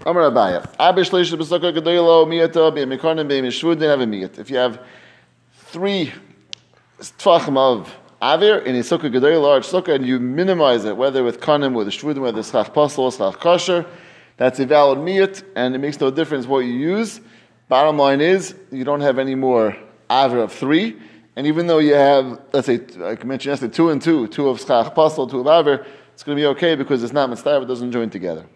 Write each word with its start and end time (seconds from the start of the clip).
Gedoylo. 0.00 0.78
If 4.38 4.50
you 4.50 4.56
have 4.56 4.80
three 5.52 6.12
tvachim 6.98 7.56
of 7.56 7.96
avir 8.20 8.64
in 8.64 8.74
a 8.76 8.80
sukkah 8.80 9.12
gedoy, 9.12 9.40
large 9.40 9.66
sukkah, 9.66 9.94
and 9.94 10.06
you 10.06 10.18
minimize 10.18 10.84
it, 10.84 10.96
whether 10.96 11.22
with 11.22 11.40
kanim, 11.40 11.74
with 11.74 11.88
shvudim, 11.88 12.20
whether 12.20 12.42
schach 12.42 12.72
pasal, 12.72 13.16
schach 13.16 13.38
kosher, 13.40 13.86
that's 14.36 14.58
a 14.60 14.66
valid 14.66 14.98
miyat, 14.98 15.42
and 15.56 15.74
it 15.74 15.78
makes 15.78 16.00
no 16.00 16.10
difference 16.10 16.46
what 16.46 16.60
you 16.60 16.72
use. 16.72 17.20
Bottom 17.68 17.98
line 17.98 18.20
is, 18.20 18.54
you 18.70 18.84
don't 18.84 19.00
have 19.00 19.18
any 19.18 19.34
more 19.34 19.76
avir 20.08 20.42
of 20.42 20.52
three, 20.52 20.96
and 21.36 21.46
even 21.46 21.66
though 21.66 21.78
you 21.78 21.94
have, 21.94 22.40
let's 22.52 22.66
say, 22.66 22.78
like 22.96 23.24
I 23.24 23.26
mentioned 23.26 23.50
yesterday, 23.52 23.74
two 23.74 23.90
and 23.90 24.00
two, 24.00 24.26
two 24.28 24.48
of 24.48 24.60
schach 24.60 24.94
pasal, 24.94 25.30
two 25.30 25.40
of 25.40 25.46
avir, 25.46 25.84
it's 26.14 26.22
going 26.22 26.36
to 26.36 26.40
be 26.40 26.46
okay 26.46 26.74
because 26.74 27.02
it's 27.02 27.12
not 27.12 27.30
mitzvah, 27.30 27.62
it 27.62 27.66
doesn't 27.66 27.92
join 27.92 28.10
together. 28.10 28.46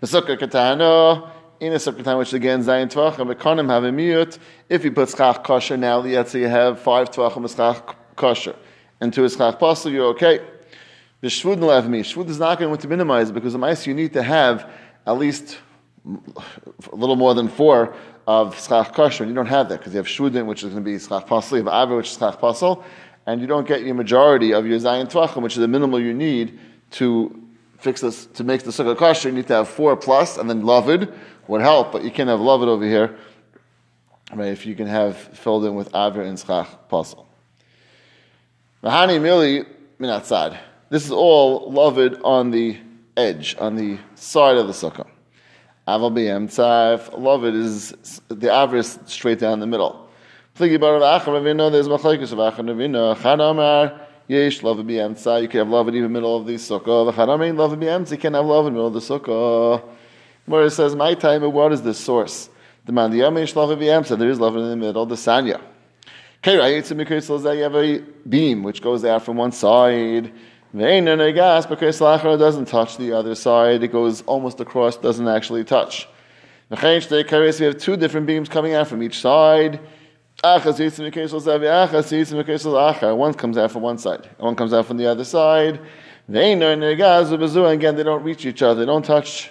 The 0.00 0.06
sukkah 0.06 0.38
katana, 0.38 1.30
in 1.60 1.74
a 1.74 1.76
sukkah 1.76 2.02
time, 2.02 2.16
which 2.16 2.32
again 2.32 2.62
zayin 2.64 2.90
tvachim, 2.90 3.26
but 3.26 3.38
kanim 3.38 3.68
have 3.68 3.84
a 3.84 3.90
miyut. 3.90 4.38
If 4.70 4.82
you 4.82 4.92
put 4.92 5.10
schach 5.10 5.44
kosher 5.44 5.76
now, 5.76 5.98
let's 5.98 6.30
say 6.30 6.40
you 6.40 6.48
have 6.48 6.80
five 6.80 7.10
tvachim 7.10 7.54
schach 7.54 7.96
kosher, 8.16 8.56
and 8.98 9.12
two 9.12 9.28
schach 9.28 9.58
pasal, 9.58 9.92
you're 9.92 10.06
okay. 10.06 10.40
The 11.20 11.28
shvud 11.28 11.60
lav 11.60 11.86
mi. 11.90 12.00
Shvud 12.00 12.30
is 12.30 12.38
not 12.38 12.58
going 12.58 12.74
to 12.74 12.88
minimize 12.88 13.30
because 13.30 13.52
the 13.52 13.58
mice 13.58 13.86
you 13.86 13.92
need 13.92 14.14
to 14.14 14.22
have 14.22 14.70
at 15.06 15.18
least 15.18 15.58
a 16.06 16.96
little 16.96 17.16
more 17.16 17.34
than 17.34 17.48
four 17.48 17.94
of 18.26 18.58
schach 18.58 18.94
kosher, 18.94 19.24
and 19.24 19.30
you 19.30 19.34
don't 19.34 19.44
have 19.44 19.68
that 19.68 19.80
because 19.80 19.92
you 19.92 19.98
have 19.98 20.06
shvudin, 20.06 20.46
which 20.46 20.62
is 20.62 20.70
going 20.72 20.82
to 20.82 20.90
be 20.90 20.98
schach 20.98 21.26
pasal, 21.26 21.58
you 21.58 21.64
have 21.64 21.68
aver, 21.68 21.96
which 21.96 22.08
is 22.08 22.16
schach 22.16 22.40
pasal, 22.40 22.82
and 23.26 23.42
you 23.42 23.46
don't 23.46 23.68
get 23.68 23.82
your 23.82 23.94
majority 23.94 24.52
of 24.52 24.66
your 24.66 24.78
zayin 24.78 25.10
tvachim, 25.10 25.42
which 25.42 25.52
is 25.52 25.60
the 25.60 25.68
minimal 25.68 26.00
you 26.00 26.14
need 26.14 26.58
to 26.92 27.39
fix 27.80 28.00
this 28.02 28.26
to 28.26 28.44
make 28.44 28.62
the 28.62 28.70
sukkah 28.70 28.96
kosher. 28.96 29.28
You 29.28 29.34
need 29.34 29.46
to 29.48 29.54
have 29.54 29.68
four 29.68 29.96
plus, 29.96 30.36
and 30.36 30.48
then 30.48 30.62
lavid 30.62 31.12
would 31.48 31.62
help, 31.62 31.92
but 31.92 32.04
you 32.04 32.10
can't 32.10 32.28
have 32.28 32.40
lavid 32.40 32.68
over 32.68 32.84
here. 32.84 33.16
Right, 34.32 34.52
if 34.52 34.64
you 34.64 34.76
can 34.76 34.86
have 34.86 35.16
filled 35.16 35.64
in 35.64 35.74
with 35.74 35.88
aver 35.94 36.22
and 36.22 36.38
schach 36.38 36.68
pasal. 36.88 37.26
Mahani 38.84 39.18
mili 39.18 39.66
minatzad. 39.98 40.56
This 40.88 41.04
is 41.04 41.10
all 41.10 41.72
lavid 41.72 42.20
on 42.22 42.50
the 42.50 42.78
edge, 43.16 43.56
on 43.58 43.74
the 43.76 43.98
side 44.14 44.56
of 44.56 44.66
the 44.66 44.72
sukkah. 44.72 45.08
Aval 45.88 46.12
b'yem 46.12 46.46
tzaf. 46.48 47.18
Lavid 47.18 47.54
is 47.54 48.20
the 48.28 48.54
aver 48.54 48.76
is 48.76 48.98
straight 49.06 49.40
down 49.40 49.58
the 49.58 49.66
middle. 49.66 50.08
Pligi 50.56 50.78
bar 50.78 50.94
of 50.96 51.02
achar 51.02 51.32
ravina. 51.32 51.72
There's 51.72 51.88
machlekes 51.88 52.30
of 52.32 52.38
achar 52.38 52.64
ravina. 52.64 53.16
Chanamar. 53.16 54.00
Yesh 54.30 54.62
love 54.62 54.76
b'yemtza. 54.76 55.42
You 55.42 55.48
can 55.48 55.58
have 55.58 55.68
love 55.70 55.88
in 55.88 55.96
even 55.96 56.12
middle 56.12 56.36
of 56.36 56.46
the 56.46 56.54
sukkah. 56.54 57.12
V'chanamein 57.12 57.58
love 57.58 57.72
b'yemtza. 57.72 58.12
You 58.12 58.18
can 58.18 58.34
have 58.34 58.46
love 58.46 58.64
in 58.68 58.74
middle 58.74 58.86
of 58.86 58.92
the 58.92 59.00
sukkah. 59.00 59.82
Where 60.46 60.66
it 60.66 60.70
says, 60.70 60.94
"My 60.94 61.14
time." 61.14 61.42
What 61.52 61.72
is 61.72 61.82
the 61.82 61.92
source? 61.92 62.48
The 62.86 62.92
man 62.92 63.10
the 63.10 63.16
yesh 63.16 63.56
love 63.56 63.70
b'yemtza. 63.70 64.16
There 64.16 64.28
is 64.28 64.38
love 64.38 64.56
in 64.56 64.70
the 64.70 64.76
middle. 64.76 65.04
The 65.04 65.16
sanya. 65.16 65.60
You 66.46 67.62
have 67.64 67.74
a 67.74 67.98
beam 68.28 68.62
which 68.62 68.80
goes 68.80 69.04
out 69.04 69.24
from 69.24 69.36
one 69.36 69.50
side. 69.50 70.30
gas 70.72 71.66
because 71.66 71.98
doesn't 71.98 72.66
touch 72.66 72.98
the 72.98 73.12
other 73.12 73.34
side. 73.34 73.82
It 73.82 73.88
goes 73.88 74.22
almost 74.22 74.60
across, 74.60 74.96
doesn't 74.96 75.26
actually 75.26 75.64
touch. 75.64 76.08
We 76.70 76.76
have 76.78 77.78
two 77.78 77.96
different 77.96 78.28
beams 78.28 78.48
coming 78.48 78.74
out 78.74 78.86
from 78.86 79.02
each 79.02 79.18
side. 79.18 79.80
One 80.42 80.62
comes 83.34 83.58
out 83.58 83.70
from 83.70 83.82
one 83.82 83.98
side, 83.98 84.30
one 84.38 84.56
comes 84.56 84.72
out 84.72 84.86
from 84.86 84.96
the 84.96 85.06
other 85.06 85.24
side. 85.24 85.80
Again, 86.28 86.58
they 86.58 88.02
don't 88.02 88.22
reach 88.22 88.46
each 88.46 88.62
other, 88.62 88.80
they 88.80 88.86
don't 88.86 89.04
touch. 89.04 89.50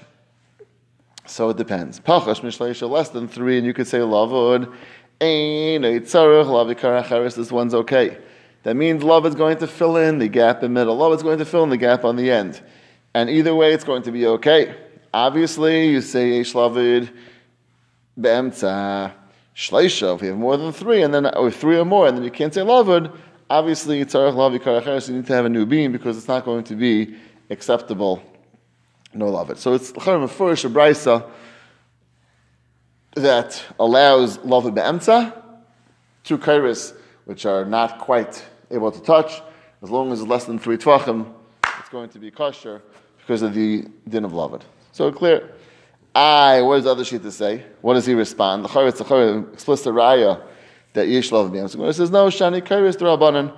So 1.27 1.49
it 1.49 1.57
depends. 1.57 2.01
Less 2.07 3.09
than 3.09 3.27
three, 3.27 3.57
and 3.57 3.67
you 3.67 3.73
could 3.73 3.87
say 3.87 3.99
lavud. 3.99 4.73
This 7.35 7.51
one's 7.51 7.73
okay. 7.75 8.17
That 8.64 8.75
means 8.75 9.03
love 9.03 9.25
is 9.27 9.35
going 9.35 9.58
to 9.59 9.67
fill 9.67 9.97
in 9.97 10.17
the 10.17 10.27
gap 10.27 10.55
in 10.58 10.61
the 10.61 10.69
middle. 10.69 10.95
Love 10.95 11.14
is 11.14 11.21
going 11.21 11.37
to 11.37 11.45
fill 11.45 11.64
in 11.64 11.69
the 11.69 11.77
gap 11.77 12.03
on 12.03 12.15
the 12.15 12.31
end. 12.31 12.61
And 13.14 13.30
either 13.30 13.53
way, 13.53 13.73
it's 13.73 13.83
going 13.83 14.02
to 14.03 14.11
be 14.11 14.25
okay. 14.25 14.75
Obviously, 15.14 15.89
you 15.89 16.02
say 16.02 16.37
Yesh 16.37 16.53
Lavid 16.53 17.11
Be'emtza 18.19 19.14
Shleisha. 19.59 20.15
If 20.15 20.21
you 20.21 20.30
have 20.30 20.37
more 20.37 20.55
than 20.55 20.71
three, 20.71 21.03
and 21.03 21.14
then 21.14 21.25
or 21.25 21.52
three 21.52 21.77
or 21.77 21.83
more, 21.83 22.08
and 22.08 22.15
then 22.15 22.23
you 22.23 22.31
can't 22.31 22.53
say 22.53 22.61
Lavid, 22.61 23.14
obviously 23.49 24.03
Tzarech 24.05 24.33
Lavi 24.33 24.58
Karacheres, 24.58 25.09
you 25.09 25.15
need 25.17 25.27
to 25.27 25.33
have 25.33 25.43
a 25.43 25.49
new 25.49 25.65
beam 25.65 25.92
because 25.92 26.17
it's 26.17 26.30
not 26.30 26.45
going 26.45 26.64
to 26.64 26.75
be 26.75 27.17
acceptable. 27.49 28.23
No 29.14 29.25
Lavid. 29.25 29.58
So 29.58 29.73
it's 29.73 29.92
Charim 29.92 30.30
Furish 30.30 30.64
Brisa 30.71 31.30
that 33.15 33.61
allows 33.77 34.37
Lavid 34.37 34.75
Be'emtza, 34.75 35.36
two 36.23 36.37
kairis 36.37 36.95
which 37.26 37.45
are 37.45 37.65
not 37.65 37.99
quite 37.99 38.41
able 38.71 38.93
to 38.93 39.02
touch, 39.02 39.41
as 39.81 39.89
long 39.89 40.14
as 40.14 40.21
it's 40.21 40.30
less 40.30 40.45
than 40.45 40.58
three 40.58 40.77
tvachim, 40.77 41.30
it's 41.80 41.89
going 41.89 42.08
to 42.09 42.20
be 42.20 42.31
kosher 42.31 42.81
because 43.17 43.41
of 43.41 43.53
the 43.53 43.86
din 44.08 44.23
of 44.23 44.31
Lavid. 44.31 44.61
So 44.93 45.11
clear. 45.11 45.52
I, 46.15 46.61
what 46.61 46.75
does 46.75 46.86
the 46.86 46.92
other 46.92 47.05
sheet 47.05 47.23
say? 47.31 47.64
What 47.81 47.93
does 47.93 48.05
he 48.05 48.14
respond? 48.14 48.65
The 48.65 48.70
Chavetz, 48.70 48.97
the 48.97 49.53
explicit 49.53 49.93
raya 49.93 50.42
that 50.93 51.08
B'yam. 51.08 51.70
So 51.70 51.83
it 51.86 51.93
says, 51.93 52.11
no, 52.11 52.27
Shani 52.27 52.61
Kairis 52.61 52.97
Rabbanan. 52.97 53.55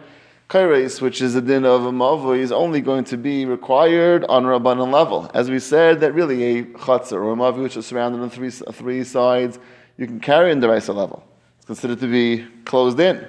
Kairis, 0.50 1.00
which 1.00 1.22
is 1.22 1.34
a 1.36 1.42
din 1.42 1.64
of 1.64 1.86
a 1.86 1.92
mavu, 1.92 2.38
is 2.38 2.52
only 2.52 2.82
going 2.82 3.06
to 3.06 3.18
be 3.18 3.46
required 3.46 4.26
on 4.26 4.44
Rabbanan 4.44 4.92
level. 4.92 5.32
As 5.34 5.50
we 5.50 5.60
said, 5.60 6.02
that 6.02 6.12
really 6.12 6.44
a 6.44 6.64
chatzah 6.64 7.14
or 7.14 7.32
a 7.32 7.36
mavu, 7.36 7.64
which 7.64 7.78
is 7.78 7.86
surrounded 7.86 8.22
on 8.22 8.30
three, 8.30 8.50
three 8.50 9.06
sides, 9.06 9.60
you 9.98 10.06
can 10.08 10.20
carry 10.20 10.52
in 10.52 10.60
the 10.60 10.68
Raisa 10.68 10.92
level. 10.92 11.24
It's 11.58 11.66
considered 11.66 12.02
to 12.02 12.08
be 12.08 12.46
closed 12.66 13.00
in. 13.00 13.26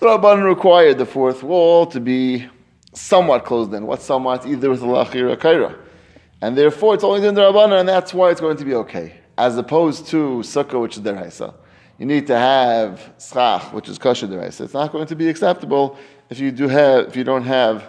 The 0.00 0.06
Rabban 0.06 0.44
required 0.44 0.98
the 0.98 1.06
fourth 1.06 1.42
wall 1.42 1.86
to 1.86 2.00
be 2.00 2.48
somewhat 2.92 3.46
closed 3.46 3.72
in. 3.72 3.86
What's 3.86 4.04
somewhat? 4.04 4.44
Either 4.46 4.68
with 4.68 4.82
a 4.82 4.86
lachir 4.86 5.32
or 5.32 5.36
kaira. 5.36 5.78
And 6.40 6.56
therefore, 6.56 6.94
it's 6.94 7.04
only 7.04 7.20
the 7.20 7.32
Rabban, 7.32 7.78
and 7.80 7.88
that's 7.88 8.12
why 8.12 8.30
it's 8.30 8.40
going 8.40 8.56
to 8.56 8.64
be 8.64 8.74
okay. 8.74 9.14
As 9.38 9.56
opposed 9.56 10.06
to 10.08 10.40
sukkah, 10.44 10.80
which 10.80 10.96
is 10.96 11.02
deraisa. 11.02 11.54
You 11.98 12.06
need 12.06 12.26
to 12.26 12.36
have 12.38 13.14
schach, 13.18 13.72
which 13.72 13.88
is 13.88 13.98
kosher 13.98 14.26
deraisa. 14.26 14.62
It's 14.62 14.74
not 14.74 14.92
going 14.92 15.06
to 15.06 15.16
be 15.16 15.28
acceptable 15.28 15.96
if 16.30 16.38
you 16.38 16.50
do 16.50 16.68
have, 16.68 17.08
if 17.08 17.16
you 17.16 17.24
don't 17.24 17.44
have, 17.44 17.88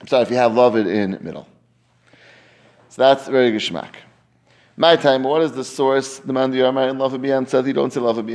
I'm 0.00 0.06
sorry, 0.06 0.22
if 0.22 0.30
you 0.30 0.36
have 0.36 0.54
loved 0.54 0.76
in 0.76 1.18
middle. 1.22 1.46
So 2.88 3.02
that's 3.02 3.28
very 3.28 3.50
gishmak. 3.52 3.94
My 4.76 4.96
time, 4.96 5.22
what 5.22 5.42
is 5.42 5.52
the 5.52 5.64
source? 5.64 6.18
The 6.18 6.32
man 6.32 6.50
the 6.50 6.58
Yarmar 6.58 6.90
in 6.90 6.98
love 6.98 7.14
of 7.14 7.22
you 7.24 7.72
don't 7.72 7.92
say 7.92 8.00
love 8.00 8.18
of 8.18 8.26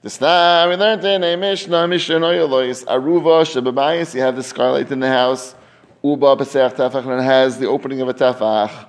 the 0.00 0.10
star 0.10 0.68
we 0.68 0.76
learned 0.76 1.04
in 1.04 1.24
a 1.24 1.36
Mishnah, 1.36 1.88
Mishnah 1.88 2.20
Noyelois, 2.20 2.84
Aruva, 2.84 3.42
Shababayis, 3.42 4.14
you 4.14 4.20
have 4.20 4.36
the 4.36 4.44
scarlet 4.44 4.92
in 4.92 5.00
the 5.00 5.08
house, 5.08 5.56
Uba, 6.02 6.36
Pesach, 6.36 6.74
Tefach, 6.74 7.04
and 7.04 7.20
it 7.20 7.24
has 7.24 7.58
the 7.58 7.66
opening 7.66 8.00
of 8.00 8.08
a 8.08 8.14
Tefach. 8.14 8.86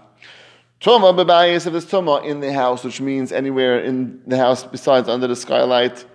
Tuma, 0.79 1.13
Babayis, 1.13 1.65
if 1.65 1.71
there's 1.71 1.85
Tuma 1.85 2.23
in 2.25 2.39
the 2.39 2.53
house, 2.53 2.83
which 2.83 3.01
means 3.01 3.31
anywhere 3.31 3.79
in 3.79 4.21
the 4.27 4.37
house 4.37 4.63
besides 4.63 5.09
under 5.09 5.27
the 5.27 5.35
skylight. 5.35 6.05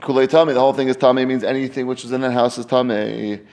Kulei 0.00 0.26
Tami, 0.26 0.52
the 0.54 0.60
whole 0.60 0.72
thing 0.72 0.88
is 0.88 0.96
Tami, 0.96 1.26
means 1.26 1.44
anything 1.44 1.86
which 1.86 2.04
is 2.04 2.12
in 2.12 2.20
the 2.20 2.30
house 2.30 2.58
is 2.58 2.66
Tami. 2.66 3.44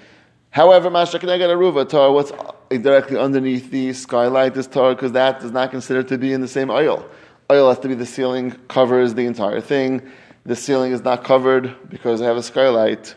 However, 0.50 0.90
Masha 0.90 1.20
can 1.20 1.30
I 1.30 1.38
get 1.38 1.50
a 1.50 1.54
Ruva 1.54 1.88
Tar, 1.88 2.12
what's 2.12 2.32
directly 2.70 3.18
underneath 3.18 3.70
the 3.70 3.94
skylight 3.94 4.58
is 4.58 4.68
Tar, 4.68 4.96
because 4.96 5.12
that 5.12 5.44
is 5.44 5.52
not 5.52 5.72
considered 5.72 6.08
to 6.08 6.18
be 6.18 6.34
in 6.34 6.42
the 6.42 6.48
same 6.48 6.70
oil 6.70 7.08
oil 7.52 7.70
has 7.70 7.80
to 7.80 7.88
be 7.88 7.96
the 7.96 8.06
ceiling, 8.06 8.52
covers 8.68 9.16
the 9.16 9.26
entire 9.26 9.62
thing. 9.62 10.02
The 10.46 10.56
ceiling 10.56 10.92
is 10.92 11.04
not 11.04 11.24
covered 11.24 11.76
because 11.90 12.22
I 12.22 12.26
have 12.26 12.38
a 12.38 12.44
skylight. 12.44 13.16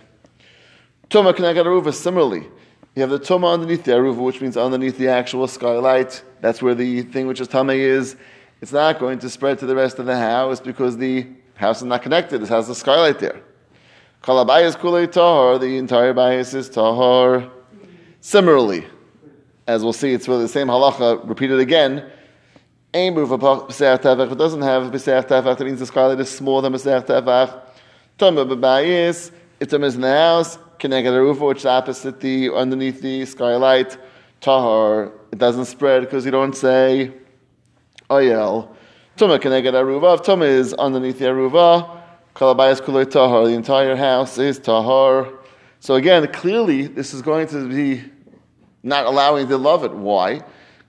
Tuma 1.11 1.37
can 1.37 1.45
I 1.45 1.53
get 1.53 1.67
aruva 1.67 1.93
similarly. 1.93 2.49
You 2.95 3.01
have 3.01 3.11
the 3.11 3.19
tuma 3.19 3.55
underneath 3.55 3.85
the 3.85 3.93
aruva, 3.93 4.19
which 4.19 4.41
means 4.41 4.57
underneath 4.57 4.99
the 4.99 5.09
actual 5.09 5.49
skylight. 5.49 6.23
That's 6.43 6.61
where 6.61 6.75
the 6.75 7.03
thing 7.03 7.27
which 7.27 7.41
is 7.41 7.49
tame 7.49 7.71
is. 7.71 8.17
It's 8.61 8.73
not 8.73 8.99
going 8.99 9.19
to 9.21 9.31
spread 9.31 9.59
to 9.61 9.67
the 9.67 9.75
rest 9.75 9.99
of 9.99 10.07
the 10.07 10.17
house 10.17 10.61
because 10.61 10.99
the 10.99 11.27
house 11.55 11.79
is 11.79 11.85
not 11.85 12.03
connected. 12.03 12.43
It 12.43 12.49
has 12.49 12.69
the 12.69 12.75
skylight 12.75 13.19
there. 13.19 13.41
Kalabayas 14.23 14.77
kulei 14.77 15.07
tahor. 15.07 15.59
The 15.59 15.79
entire 15.79 16.13
bias 16.13 16.53
is 16.53 16.69
tahor. 16.69 17.51
Similarly, 18.21 18.87
as 19.67 19.83
we'll 19.83 19.93
see, 19.93 20.13
it's 20.13 20.29
really 20.29 20.43
the 20.43 20.49
same 20.49 20.69
halacha 20.69 21.27
repeated 21.29 21.61
again 21.61 22.11
Ein 22.95 23.15
Beruf 23.15 23.39
B'Seach 23.69 24.03
Tefach. 24.03 24.31
It 24.31 24.37
doesn't 24.37 24.61
have 24.61 24.93
B'Seach 24.93 25.27
Tefach, 25.27 25.57
that 25.57 25.65
means 25.65 25.81
the 25.81 25.87
skylight 25.87 26.21
is 26.21 26.29
smaller 26.29 26.63
than 26.63 26.75
B'Seach 26.75 27.07
Tefach. 27.07 27.63
Tumba 28.19 28.45
B'Bayis, 28.45 29.33
Tumba 29.67 29.87
is 29.87 29.95
in 29.95 30.03
the 30.03 30.13
house, 30.13 30.59
Keneged 30.83 31.07
Arufa, 31.07 31.47
which 31.47 31.59
is 31.59 31.67
opposite 31.67 32.19
the, 32.19 32.51
underneath 32.53 33.01
the 33.01 33.25
skylight, 33.25 33.97
Tahar, 34.41 35.13
it 35.31 35.39
doesn't 35.39 35.67
spread 35.67 36.01
because 36.01 36.25
you 36.25 36.33
don't 36.33 36.57
say 36.57 37.13
Oyel. 38.11 38.69
Tumba 39.17 39.39
Keneged 39.39 40.15
if 40.17 40.23
Tumba 40.25 40.45
is 40.45 40.75
underneath 40.75 41.21
the 41.21 41.27
Aruva, 41.27 42.03
Kalabayas 42.35 42.81
Kulay 42.81 43.09
Tahar, 43.09 43.47
the 43.47 43.53
entire 43.53 43.95
house 43.95 44.39
is 44.39 44.59
Tahar. 44.59 45.33
So 45.79 45.95
again, 45.95 46.27
clearly, 46.33 46.89
this 46.89 47.15
is 47.15 47.23
going 47.23 47.47
to 47.49 47.69
be 47.69 48.03
not 48.83 49.07
allowing 49.07 49.47
to 49.47 49.57
love 49.59 49.85
it. 49.85 49.93
Why? 49.93 50.43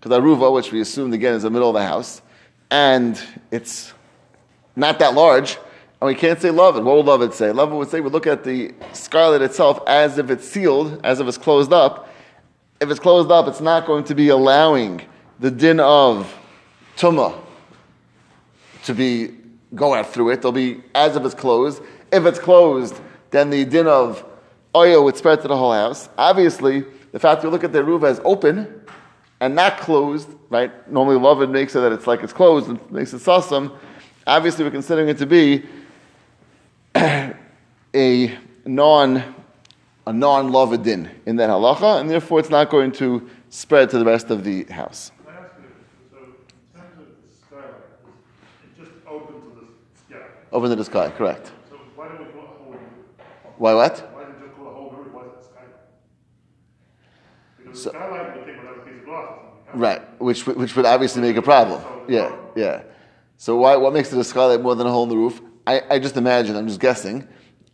because 0.03 0.17
aruva, 0.17 0.51
which 0.51 0.71
we 0.71 0.81
assumed 0.81 1.13
again 1.13 1.35
is 1.35 1.43
the 1.43 1.49
middle 1.49 1.69
of 1.69 1.75
the 1.75 1.85
house, 1.85 2.21
and 2.69 3.21
it's 3.51 3.93
not 4.75 4.99
that 4.99 5.13
large, 5.13 5.57
and 6.03 6.09
we 6.09 6.15
can't 6.15 6.41
say 6.41 6.51
love 6.51 6.75
it. 6.75 6.83
What 6.83 6.97
would 6.97 7.05
love 7.05 7.21
it 7.21 7.33
say? 7.33 7.53
Love 7.53 7.71
it 7.71 7.75
would 7.75 7.89
say 7.89 8.01
we 8.01 8.09
look 8.09 8.27
at 8.27 8.43
the 8.43 8.73
scarlet 8.91 9.41
itself 9.41 9.79
as 9.87 10.17
if 10.17 10.29
it's 10.29 10.45
sealed, 10.45 10.99
as 11.01 11.21
if 11.21 11.27
it's 11.29 11.37
closed 11.37 11.71
up. 11.71 12.09
If 12.81 12.91
it's 12.91 12.99
closed 12.99 13.31
up, 13.31 13.47
it's 13.47 13.61
not 13.61 13.85
going 13.85 14.03
to 14.03 14.13
be 14.13 14.27
allowing 14.27 15.01
the 15.39 15.49
din 15.49 15.79
of 15.79 16.37
tuma 16.97 17.41
to 18.83 18.93
be 18.93 19.29
go 19.75 19.93
out 19.93 20.11
through 20.11 20.31
it. 20.31 20.39
It'll 20.39 20.51
be 20.51 20.81
as 20.93 21.15
if 21.15 21.23
it's 21.23 21.33
closed. 21.33 21.81
If 22.11 22.25
it's 22.25 22.37
closed, 22.37 22.99
then 23.31 23.49
the 23.49 23.63
din 23.63 23.87
of 23.87 24.25
oil 24.75 25.05
would 25.05 25.15
spread 25.15 25.41
to 25.43 25.47
the 25.47 25.55
whole 25.55 25.71
house. 25.71 26.09
Obviously, 26.17 26.83
the 27.13 27.19
fact 27.19 27.45
you 27.45 27.49
look 27.49 27.63
at 27.63 27.71
the 27.71 27.81
roof 27.81 28.03
as 28.03 28.19
open 28.25 28.81
and 29.39 29.55
not 29.55 29.77
closed, 29.77 30.27
right? 30.49 30.91
Normally, 30.91 31.17
love 31.17 31.49
makes 31.49 31.77
it 31.77 31.79
that 31.79 31.93
it's 31.93 32.07
like 32.07 32.23
it's 32.23 32.33
closed 32.33 32.67
and 32.67 32.91
makes 32.91 33.13
it 33.13 33.21
sasam. 33.21 33.73
Obviously, 34.27 34.65
we're 34.65 34.71
considering 34.71 35.07
it 35.07 35.17
to 35.19 35.25
be 35.25 35.63
a 37.95 38.37
non 38.65 39.35
a 40.07 40.13
non 40.13 40.81
din 40.81 41.09
in 41.25 41.35
that 41.35 41.49
halacha, 41.49 41.99
and 41.99 42.09
therefore 42.09 42.39
it's 42.39 42.49
not 42.49 42.69
going 42.69 42.91
to 42.93 43.29
spread 43.49 43.89
to 43.89 43.97
the 43.97 44.05
rest 44.05 44.29
of 44.29 44.43
the 44.43 44.63
house. 44.65 45.11
Open 50.51 50.69
to 50.69 50.75
the 50.75 50.85
sky, 50.85 51.09
correct. 51.09 51.51
So 51.69 51.77
why 51.95 52.07
do 52.09 52.23
we 52.23 52.29
call 52.31 52.73
it? 52.73 52.79
Why 53.57 53.73
what? 53.73 53.99
Why 54.13 54.23
did 54.25 54.35
you 54.39 54.49
call 54.55 54.87
it? 54.87 55.11
Why 55.11 55.23
is 55.23 55.31
it 55.33 55.45
skylight? 55.45 55.73
Because 57.57 57.83
so, 57.83 57.89
skylight 57.89 58.37
would 58.37 58.45
take 58.45 58.57
whatever 58.57 58.81
piece 58.81 58.99
of 58.99 59.05
glass. 59.05 59.29
Right, 59.73 60.21
which 60.21 60.45
which 60.45 60.75
would 60.75 60.85
obviously 60.85 61.23
make 61.23 61.35
a 61.37 61.41
problem. 61.41 61.81
Yeah, 62.07 62.37
yeah. 62.55 62.83
So 63.37 63.57
why 63.57 63.75
what 63.77 63.93
makes 63.93 64.13
it 64.13 64.19
a 64.19 64.23
skylight 64.23 64.61
more 64.61 64.75
than 64.75 64.85
a 64.85 64.91
hole 64.91 65.03
in 65.03 65.09
the 65.09 65.17
roof? 65.17 65.41
I, 65.65 65.81
I 65.89 65.99
just 65.99 66.17
imagine, 66.17 66.55
I'm 66.55 66.67
just 66.67 66.79
guessing, 66.79 67.27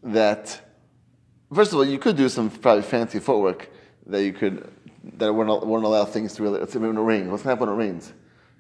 that 0.04 0.62
first 1.54 1.72
of 1.72 1.78
all, 1.78 1.86
you 1.86 2.00
could 2.00 2.16
do 2.16 2.30
some 2.30 2.50
probably 2.50 2.84
fancy 2.84 3.20
footwork 3.20 3.70
that 4.06 4.24
you 4.24 4.34
could 4.34 4.72
that 5.18 5.34
wouldn't, 5.34 5.66
wouldn't 5.66 5.86
allow 5.86 6.06
things 6.06 6.36
to 6.36 6.44
really. 6.44 6.60
Let's 6.60 6.74
say 6.74 6.80
when 6.80 6.98
it 6.98 7.02
rains. 7.02 7.30
What's 7.30 7.44
going 7.44 7.56
to 7.58 7.62
happen 7.62 7.76
when 7.76 7.88
it 7.88 7.92
rains, 7.92 8.14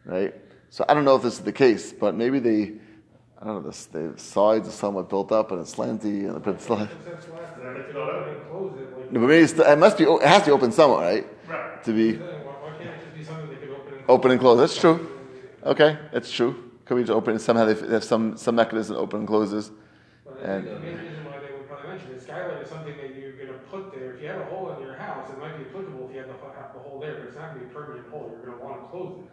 right? 0.05 0.35
So 0.69 0.85
I 0.87 0.93
don't 0.93 1.05
know 1.05 1.15
if 1.15 1.23
this 1.23 1.33
is 1.33 1.39
the 1.39 1.51
case, 1.51 1.93
but 1.93 2.15
maybe 2.15 2.39
they 2.39 2.73
I 3.41 3.45
don't 3.45 3.63
know, 3.63 3.71
the, 3.71 4.11
the 4.11 4.19
sides 4.19 4.67
are 4.67 4.71
somewhat 4.71 5.09
built 5.09 5.31
up 5.31 5.51
and 5.51 5.61
it's 5.61 5.73
slanty 5.73 6.27
and 6.27 6.35
a 6.35 6.39
bit 6.41 6.61
slant. 6.61 6.89
No, 9.11 9.19
but 9.21 9.21
maybe 9.21 9.43
it 9.43 9.79
must 9.79 9.97
be, 9.97 10.03
it 10.03 10.21
has 10.23 10.41
to 10.41 10.47
be 10.47 10.51
open 10.51 10.73
somewhere, 10.73 10.99
right? 10.99 11.27
Right. 11.47 11.83
To 11.85 11.93
be 11.93 12.19
open 14.09 14.31
and 14.31 14.39
close. 14.41 14.59
That's 14.59 14.77
true. 14.77 15.09
Okay, 15.63 15.97
that's 16.11 16.29
true. 16.29 16.68
Could 16.89 17.05
be 17.05 17.13
open 17.13 17.37
somehow. 17.37 17.65
They 17.65 17.93
have 17.93 18.03
some 18.03 18.35
some 18.35 18.55
mechanism 18.55 18.95
to 18.95 18.99
open 18.99 19.19
and 19.19 19.27
closes. 19.27 19.69
And 20.41 20.65
the 20.65 20.79
main 20.79 20.97
reason 20.97 21.23
why 21.23 21.37
they 21.37 21.53
would 21.53 21.69
probably 21.69 21.89
mention 21.89 22.09
is 22.13 22.23
skylight 22.23 22.63
is 22.63 22.69
something 22.69 22.97
that 22.97 23.13
you're 23.13 23.33
going 23.33 23.53
to 23.53 23.61
put 23.69 23.93
there. 23.93 24.15
If 24.15 24.23
you 24.23 24.27
have 24.29 24.41
a 24.41 24.45
hole 24.45 24.73
in 24.73 24.81
your 24.81 24.95
house, 24.95 25.29
it 25.29 25.37
might 25.37 25.55
be 25.55 25.69
applicable 25.69 26.09
if 26.09 26.15
you 26.15 26.21
have 26.25 26.29
the, 26.29 26.33
have 26.57 26.73
the 26.73 26.79
hole 26.79 26.99
there, 26.99 27.13
but 27.13 27.27
it's 27.27 27.37
not 27.37 27.53
going 27.53 27.61
to 27.61 27.65
be 27.67 27.69
a 27.69 27.73
permanent 27.77 28.09
hole. 28.09 28.33
You're 28.33 28.43
going 28.43 28.57
to 28.57 28.65
want 28.65 28.81
to 28.81 28.87
close 28.89 29.21
it. 29.21 29.29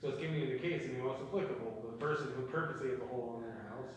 So 0.00 0.08
it's 0.08 0.18
giving 0.18 0.36
you 0.36 0.46
the 0.56 0.58
case 0.58 0.88
and 0.88 0.96
you 0.96 1.02
most 1.02 1.20
applicable. 1.28 1.92
The 1.92 2.00
person 2.00 2.32
who 2.36 2.42
purposely 2.48 2.88
has 2.88 3.00
a 3.00 3.06
hole 3.12 3.36
in 3.36 3.52
their 3.52 3.60
house. 3.68 3.92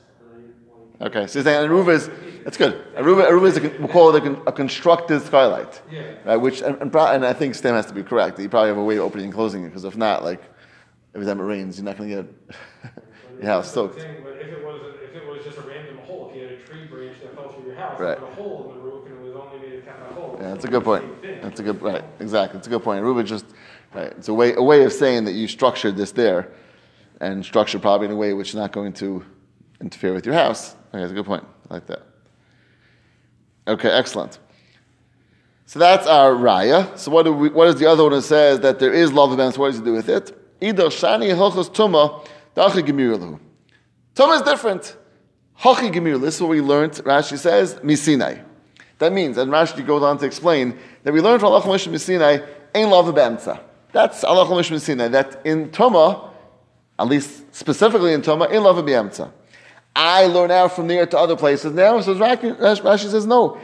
Okay, 1.00 1.28
so 1.28 1.42
saying 1.42 1.70
Aruba 1.70 1.94
is, 1.94 2.10
that's 2.44 2.58
good. 2.58 2.76
Aruba, 2.96 3.32
Aruba 3.32 3.48
is, 3.48 3.56
a, 3.56 3.62
we'll 3.80 3.88
call 3.88 4.14
it 4.14 4.22
a, 4.22 4.34
a 4.50 4.52
constructed 4.52 5.22
skylight. 5.22 5.82
Yeah. 5.90 6.12
Right, 6.26 6.36
which, 6.36 6.60
and, 6.60 6.76
and, 6.82 6.94
and, 6.94 7.26
I 7.26 7.32
think 7.32 7.56
Stem 7.56 7.74
has 7.76 7.86
to 7.86 7.94
be 7.94 8.04
correct. 8.04 8.38
You 8.38 8.50
probably 8.50 8.68
have 8.68 8.78
a 8.78 8.84
way 8.84 8.98
of 8.98 9.04
opening 9.04 9.28
and 9.28 9.34
closing 9.34 9.64
it, 9.64 9.68
because 9.68 9.86
if 9.86 9.96
not, 9.96 10.26
like, 10.26 10.44
every 11.18 11.26
time 11.26 11.40
it 11.40 11.44
rains, 11.44 11.78
you're 11.78 11.86
not 11.86 11.98
going 11.98 12.10
to 12.12 12.16
get 12.16 12.56
your 13.42 13.46
house 13.52 13.74
soaked. 13.74 14.00
Saying, 14.00 14.18
but 14.24 14.34
if 14.34 14.50
it, 14.50 14.64
was 14.64 14.96
if 15.04 15.16
it 15.16 15.28
was 15.28 15.44
just 15.44 15.58
a 15.58 15.62
random 15.62 15.98
hole, 15.98 16.30
if 16.30 16.36
you 16.36 16.44
had 16.44 16.52
a 16.52 16.58
tree 16.58 16.86
branch 16.86 17.18
that 17.24 17.34
fell 17.34 17.52
through 17.54 17.66
your 17.66 17.76
house, 17.76 18.00
right. 18.00 18.22
a 18.22 18.26
hole 18.36 18.70
in 18.70 18.78
the 18.78 18.84
roof, 18.84 19.08
and 19.08 19.18
it 19.18 19.22
was 19.24 19.36
only 19.36 19.68
made 19.68 19.80
of 19.80 19.86
kind 19.86 20.00
of 20.04 20.12
hole. 20.12 20.38
Yeah, 20.40 20.50
that's 20.50 20.66
a 20.66 20.68
good 20.68 20.84
point. 20.84 21.22
That's 21.42 21.60
a 21.60 21.64
good, 21.64 21.82
right, 21.82 22.04
exactly. 22.20 22.60
It's 22.60 22.68
a 22.68 22.70
good 22.70 22.84
point. 22.84 23.04
Aruba 23.04 23.26
just, 23.26 23.48
right, 23.96 24.12
it's 24.12 24.28
a 24.28 24.34
way, 24.34 24.54
a 24.54 24.62
way 24.62 24.84
of 24.86 24.94
saying 24.94 25.26
that 25.26 25.32
you 25.32 25.48
structured 25.48 25.98
this 25.98 26.12
there 26.12 26.52
and 27.20 27.44
structured 27.44 27.82
probably 27.82 28.06
in 28.06 28.12
a 28.12 28.16
way 28.16 28.34
which 28.34 28.50
is 28.50 28.56
not 28.56 28.72
going 28.72 28.94
to 28.94 29.26
interfere 29.82 30.14
with 30.14 30.24
your 30.28 30.36
house. 30.36 30.76
Okay, 30.90 31.00
that's 31.00 31.12
a 31.12 31.16
good 31.16 31.26
point. 31.26 31.44
I 31.72 31.74
like 31.74 31.88
that. 31.88 32.04
Okay, 33.68 33.90
excellent. 33.90 34.38
So 35.66 35.80
that's 35.80 36.06
our 36.06 36.34
raya. 36.34 36.96
So 36.96 37.10
what, 37.10 37.24
do 37.24 37.34
we, 37.34 37.50
what 37.50 37.68
is 37.70 37.76
the 37.76 37.88
other 37.88 38.04
one 38.04 38.12
that 38.12 38.22
says 38.22 38.60
that 38.60 38.78
there 38.78 38.94
is 38.94 39.12
love 39.12 39.34
events? 39.34 39.58
What 39.58 39.72
does 39.72 39.80
it 39.80 39.84
do 39.84 39.94
with 39.94 40.10
it? 40.10 40.47
Either 40.62 40.86
shani 40.86 41.30
hilchos 41.34 41.70
tuma 41.70 42.26
dachi 42.56 42.86
gemirlu. 42.86 43.40
Tuma 44.16 44.36
is 44.36 44.42
different. 44.42 44.96
Hachi 45.60 45.92
gemirlu. 45.92 46.22
This 46.22 46.36
is 46.36 46.42
what 46.42 46.52
we 46.52 46.62
learned. 46.62 46.94
Rashi 46.94 47.38
says 47.38 47.76
misinai. 47.76 48.44
That 49.00 49.14
means, 49.14 49.38
and 49.38 49.52
Rashi 49.52 49.86
goes 49.86 50.02
on 50.02 50.18
to 50.18 50.26
explain 50.26 50.78
that 51.04 51.14
we 51.14 51.22
learned 51.22 51.40
from 51.40 51.54
Allah 51.54 51.62
Misinai 51.62 52.48
ain't 52.74 52.90
love 52.90 53.06
b'emtza. 53.14 53.60
That's 53.92 54.24
Allah 54.24 54.46
Misinai. 54.46 55.12
That 55.12 55.42
in 55.46 55.70
tuma 55.70 56.28
at 57.00 57.08
least 57.08 57.56
specifically 57.56 58.14
in 58.14 58.22
Tuma, 58.22 58.52
in 58.52 58.64
love 58.64 58.78
b'yamtza. 58.78 59.32
I 59.96 60.26
learn 60.28 60.52
out 60.52 60.74
from 60.74 60.88
there 60.88 61.06
to 61.06 61.18
other 61.18 61.36
places. 61.36 61.74
Now, 61.74 62.00
so 62.02 62.16
Rashi 62.16 63.10
says 63.10 63.26
no. 63.26 63.60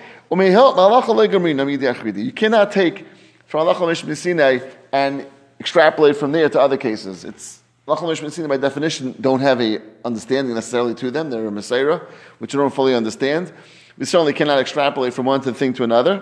You 2.22 2.31
cannot 2.31 2.72
take 2.72 3.06
from 3.46 3.68
Allah 3.68 3.96
Sinai 3.96 4.60
and 4.92 5.28
extrapolate 5.63 6.18
from 6.18 6.33
there 6.33 6.50
to 6.50 6.60
other 6.60 6.75
cases. 6.75 7.24
It's 7.24 7.62
Sinai 7.88 8.48
by 8.48 8.57
definition 8.57 9.15
don't 9.21 9.39
have 9.39 9.62
a 9.62 9.81
understanding 10.04 10.54
necessarily 10.54 10.94
to 10.95 11.10
them. 11.10 11.30
They're 11.30 11.48
a 11.48 11.51
Messiah, 11.51 12.01
which 12.39 12.54
you 12.54 12.60
don't 12.60 12.74
fully 12.74 12.94
understand. 12.94 13.54
We 13.98 14.06
certainly 14.06 14.33
cannot 14.33 14.60
extrapolate 14.60 15.13
from 15.13 15.25
one 15.25 15.39
thing 15.39 15.71
to 15.75 15.83
another. 15.86 16.21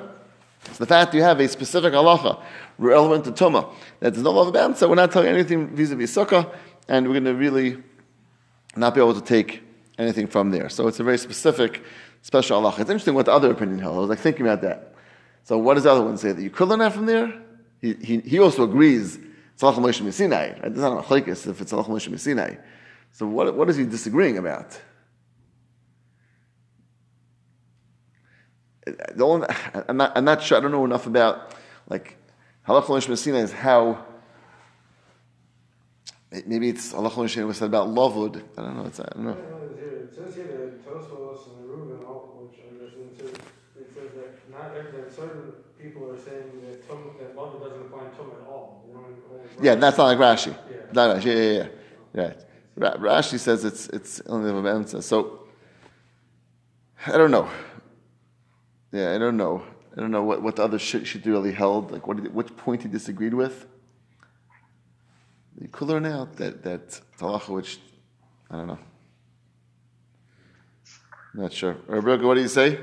So 0.73 0.77
the 0.77 0.85
fact 0.85 1.15
you 1.15 1.23
have 1.23 1.39
a 1.39 1.47
specific 1.47 1.93
halacha 1.93 2.39
relevant 2.77 3.25
to 3.25 3.31
Tuma 3.31 3.73
that 3.99 4.13
there's 4.13 4.23
no 4.23 4.31
love 4.31 4.47
about, 4.47 4.77
so 4.77 4.87
we're 4.87 4.93
not 4.93 5.11
telling 5.11 5.29
anything 5.29 5.75
vis-a-vis 5.75 6.15
sukkah 6.15 6.53
and 6.87 7.07
we're 7.07 7.19
going 7.19 7.25
to 7.25 7.33
really 7.33 7.81
not 8.75 8.93
be 8.93 9.01
able 9.01 9.15
to 9.15 9.21
take 9.21 9.63
anything 9.97 10.27
from 10.27 10.51
there. 10.51 10.69
So 10.69 10.87
it's 10.87 10.99
a 10.99 11.03
very 11.03 11.17
specific, 11.17 11.83
special 12.21 12.57
Allah. 12.57 12.75
It's 12.77 12.91
interesting 12.91 13.15
what 13.15 13.25
the 13.25 13.33
other 13.33 13.49
opinion 13.49 13.79
held. 13.79 13.95
I 13.95 13.99
was 14.01 14.09
like 14.09 14.19
thinking 14.19 14.45
about 14.45 14.61
that. 14.61 14.93
So 15.45 15.57
what 15.57 15.73
does 15.73 15.85
the 15.85 15.91
other 15.91 16.03
one 16.03 16.17
say? 16.17 16.31
That 16.31 16.43
you 16.43 16.51
could 16.51 16.67
learn 16.67 16.79
that 16.79 16.93
from 16.93 17.07
there? 17.07 17.33
He, 17.81 17.95
he, 17.95 18.19
he 18.19 18.39
also 18.39 18.63
agrees 18.63 19.17
it's 19.61 19.77
Allah 19.77 19.87
Moshe 19.87 20.11
Sinai. 20.11 20.53
Right? 20.53 20.65
It's 20.65 20.77
not 20.77 20.97
a 20.97 21.01
machlekes 21.03 21.47
if 21.47 21.61
it's 21.61 21.71
Allah 21.71 21.83
Moshe 21.83 22.19
Sinai. 22.19 22.55
So 23.11 23.27
what, 23.27 23.55
what 23.55 23.69
is 23.69 23.77
he 23.77 23.85
disagreeing 23.85 24.39
about? 24.39 24.79
The 28.85 29.23
only, 29.23 29.47
I'm, 29.87 29.97
not, 29.97 30.17
I'm 30.17 30.25
not 30.25 30.41
sure, 30.41 30.57
I 30.57 30.61
don't 30.61 30.71
know 30.71 30.83
enough 30.83 31.05
about, 31.05 31.53
like, 31.87 32.17
Halach 32.67 32.85
Moshe 32.85 33.15
Sinai 33.15 33.41
is 33.41 33.51
how 33.51 34.03
Maybe 36.45 36.69
it's 36.69 36.93
Allah 36.93 37.09
Hashem 37.09 37.45
was 37.45 37.57
said 37.57 37.65
about 37.65 37.89
Lovud. 37.89 38.41
I 38.57 38.61
don't 38.61 38.77
know. 38.77 38.85
It's, 38.85 39.01
I 39.01 39.09
don't 39.13 39.25
know. 39.25 39.37
It 39.75 40.15
says 40.15 40.33
here 40.33 40.45
that 40.47 40.85
Tosfos 40.87 41.59
and 41.59 41.69
Reuben, 41.69 41.97
which 42.39 42.55
it 43.75 43.93
says 43.93 44.11
that 44.15 44.49
not 44.49 44.71
certain 45.11 45.51
people 45.77 46.09
are 46.09 46.17
saying 46.17 46.61
that 46.63 46.87
tum, 46.87 47.17
that 47.19 47.35
Lovud 47.35 47.59
doesn't 47.59 47.81
apply 47.81 48.05
in 48.05 48.11
Tum 48.15 48.31
at. 48.31 48.50
Yeah, 49.61 49.75
that's 49.75 49.97
not 49.97 50.05
like 50.05 50.17
Rashi. 50.17 50.55
Yeah. 50.69 50.77
Not 50.93 51.17
Rashi. 51.17 51.25
Yeah, 51.25 51.53
yeah, 51.53 51.67
yeah. 52.13 52.33
Right. 52.75 52.97
Rashi 52.99 53.39
says 53.39 53.65
it's 53.65 53.87
it's 53.89 54.21
only 54.27 54.51
the 54.51 54.57
Memsa. 54.57 55.01
So 55.01 55.47
I 57.07 57.17
don't 57.17 57.31
know. 57.31 57.49
Yeah, 58.91 59.13
I 59.13 59.17
don't 59.17 59.37
know. 59.37 59.63
I 59.95 59.99
don't 59.99 60.11
know 60.11 60.23
what, 60.23 60.41
what 60.41 60.55
the 60.55 60.63
other 60.63 60.79
shit 60.79 61.07
she 61.07 61.19
really 61.19 61.51
held. 61.51 61.91
Like, 61.91 62.07
what 62.07 62.21
did, 62.21 62.33
which 62.33 62.55
point 62.55 62.83
he 62.83 62.87
disagreed 62.87 63.33
with 63.33 63.65
you 65.61 65.67
could 65.67 65.87
learn 65.87 66.05
out 66.05 66.37
that 66.37 66.63
that 66.63 67.01
halacha 67.19 67.49
which 67.49 67.79
I 68.49 68.57
don't 68.57 68.67
know. 68.67 68.79
Not 71.33 71.53
sure. 71.53 71.77
Rebecca, 71.87 72.25
what 72.25 72.35
do 72.35 72.41
you 72.41 72.47
say? 72.47 72.79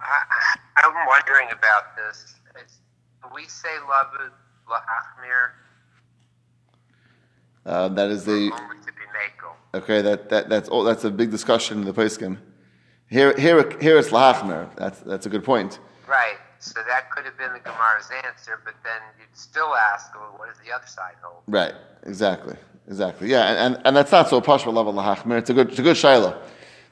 I, 0.00 0.56
I'm 0.78 1.06
wondering 1.06 1.48
about 1.52 1.96
this. 1.96 2.34
do 3.22 3.28
we 3.34 3.44
say 3.44 3.68
lavud 3.88 4.32
lahachmir? 4.70 5.50
Uh, 7.66 7.88
that 7.88 8.10
is 8.10 8.24
the 8.24 8.50
okay. 9.74 10.00
That, 10.02 10.28
that 10.30 10.48
that's 10.48 10.68
oh, 10.72 10.84
that's 10.84 11.04
a 11.04 11.10
big 11.10 11.30
discussion 11.30 11.80
in 11.80 11.84
the 11.84 11.92
poskim. 11.92 12.38
Here, 13.08 13.34
here, 13.36 13.68
here 13.80 13.98
it's 13.98 14.10
lahachmer. 14.10 14.74
That's 14.76 15.00
that's 15.00 15.26
a 15.26 15.28
good 15.28 15.44
point. 15.44 15.78
Right. 16.08 16.38
So 16.62 16.78
that 16.86 17.10
could 17.10 17.24
have 17.24 17.38
been 17.38 17.54
the 17.54 17.60
Gemara's 17.60 18.10
answer, 18.22 18.60
but 18.66 18.74
then 18.84 19.00
you'd 19.18 19.34
still 19.34 19.74
ask, 19.74 20.14
well, 20.14 20.34
what 20.36 20.48
does 20.50 20.58
the 20.62 20.70
other 20.70 20.86
side 20.86 21.14
hold? 21.22 21.42
Right, 21.46 21.72
exactly, 22.02 22.54
exactly. 22.86 23.30
Yeah, 23.30 23.46
and, 23.46 23.76
and, 23.76 23.86
and 23.86 23.96
that's 23.96 24.12
not 24.12 24.28
so 24.28 24.42
pashma 24.42 24.66
level 24.66 24.92
lahachmer. 24.92 25.38
It's 25.38 25.48
a 25.48 25.54
good, 25.54 25.70
it's 25.70 25.78
a 25.78 25.82
good 25.82 25.96
shaila. 25.96 26.34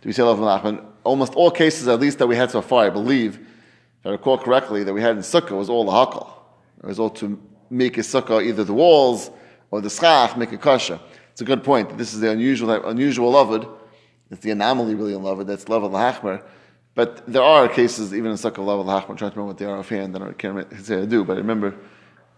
Do 0.01 0.09
we 0.09 0.13
say 0.15 0.23
level 0.23 0.47
lahachmer? 0.47 0.83
Almost 1.05 1.35
all 1.35 1.51
cases, 1.51 1.87
at 1.87 2.01
least 2.01 2.19
that 2.19 2.27
we 2.27 2.35
had 2.35 2.51
so 2.51 2.63
far, 2.63 2.87
I 2.87 2.89
believe, 2.89 3.35
if 3.37 4.07
I 4.07 4.09
recall 4.09 4.39
correctly, 4.39 4.85
that 4.85 4.95
we 4.95 5.03
had 5.03 5.17
in 5.17 5.23
Sukkah 5.23 5.59
was 5.59 5.69
all 5.69 5.85
lahakal. 5.85 6.31
It 6.83 6.87
was 6.87 6.99
all 6.99 7.11
to 7.11 7.39
make 7.71 7.99
a 7.99 8.03
sukkah 8.03 8.45
either 8.45 8.65
the 8.65 8.73
walls 8.75 9.31
or 9.71 9.81
the 9.81 9.91
schach 9.91 10.37
make 10.37 10.53
a 10.53 10.59
kasha. 10.59 11.01
It's 11.33 11.41
a 11.41 11.45
good 11.45 11.63
point. 11.63 11.97
This 11.99 12.15
is 12.15 12.21
the 12.21 12.31
unusual 12.31 12.71
unusual 12.87 13.31
loved. 13.31 13.67
It's 14.31 14.41
the 14.41 14.51
anomaly 14.51 14.95
really 14.95 15.15
in 15.15 15.23
loved. 15.23 15.47
That's 15.47 15.69
level 15.69 15.91
hachmer. 15.91 16.43
But 16.95 17.27
there 17.33 17.43
are 17.43 17.69
cases 17.69 18.13
even 18.13 18.31
in 18.33 18.37
sukkah 18.37 18.59
level 18.59 18.85
hachmer. 18.85 19.11
I'm 19.11 19.17
trying 19.17 19.31
to 19.33 19.37
remember 19.37 19.45
what 19.53 19.59
they 19.59 19.65
are 19.67 19.79
offhand. 19.79 20.17
I 20.17 20.33
can't 20.33 20.67
say 20.85 21.03
I 21.03 21.07
do. 21.07 21.25
But 21.25 21.35
I 21.35 21.41
remember 21.41 21.75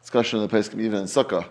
discussion 0.02 0.38
of 0.38 0.42
the 0.42 0.48
place 0.48 0.68
even 0.68 0.94
in 1.00 1.04
sukkah. 1.04 1.44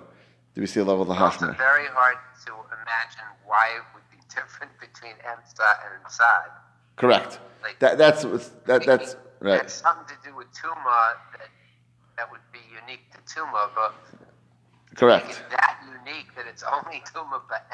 Do 0.55 0.61
we 0.61 0.67
see 0.67 0.79
a 0.79 0.83
level 0.83 1.09
It's 1.11 1.19
hachmer? 1.19 1.49
also 1.49 1.57
very 1.57 1.87
hard 1.87 2.17
to 2.45 2.51
imagine 2.51 3.27
why 3.45 3.69
it 3.77 3.83
would 3.93 4.03
be 4.11 4.17
different 4.33 4.71
between 4.79 5.13
Emsa 5.25 5.69
and 5.85 6.03
Tzad. 6.05 6.51
Correct. 6.97 7.39
Like, 7.63 7.79
That, 7.79 7.97
that's 7.97 8.23
that, 8.65 8.85
that's 8.85 9.15
right. 9.39 9.61
It's 9.61 9.73
something 9.73 10.05
to 10.15 10.29
do 10.29 10.35
with 10.35 10.47
Tuma 10.53 11.15
that, 11.33 11.49
that 12.17 12.31
would 12.31 12.41
unique 12.81 13.05
to 13.13 13.19
Tuma, 13.33 13.69
but 13.75 13.93
it's 14.91 14.99
Correct. 14.99 15.43
that 15.51 15.77
unique 16.05 16.35
that 16.35 16.45
it's 16.47 16.63
only 16.63 17.01
Tuma 17.13 17.41
but 17.49 17.65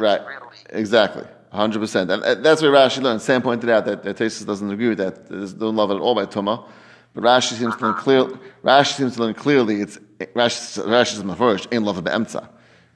Right. 0.00 0.20
Really 0.26 0.56
Exactly. 0.70 1.24
100%. 1.52 2.10
And 2.10 2.44
that's 2.44 2.62
where 2.62 2.72
Rashi 2.72 3.02
learned. 3.02 3.20
Sam 3.20 3.42
pointed 3.42 3.68
out 3.68 3.84
that, 3.84 4.02
that 4.02 4.16
Tesis 4.16 4.46
doesn't 4.46 4.70
agree 4.70 4.88
with 4.88 4.98
that. 4.98 5.28
There's 5.28 5.54
no 5.54 5.70
love 5.70 5.90
at 5.90 5.98
all 5.98 6.14
by 6.14 6.26
Tuma. 6.26 6.66
But 7.14 7.24
Rashi 7.24 7.52
seems 7.52 7.76
to 7.76 7.82
learn 7.82 7.92
uh-huh. 7.92 8.02
clear. 8.02 8.24
Rashi 8.64 8.94
seems 8.94 9.16
to 9.16 9.22
learn 9.22 9.34
clearly. 9.34 9.82
It's 9.82 9.98
Rashi. 10.34 10.82
Rashi 10.84 11.30
is 11.30 11.36
first 11.36 11.66
in 11.70 11.84
love 11.84 11.98
of 11.98 12.04
Emsa. 12.04 12.48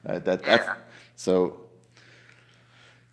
Right? 0.03 0.23
That, 0.25 0.43
that's, 0.43 0.65
Yeah. 0.65 0.75
so. 1.15 1.61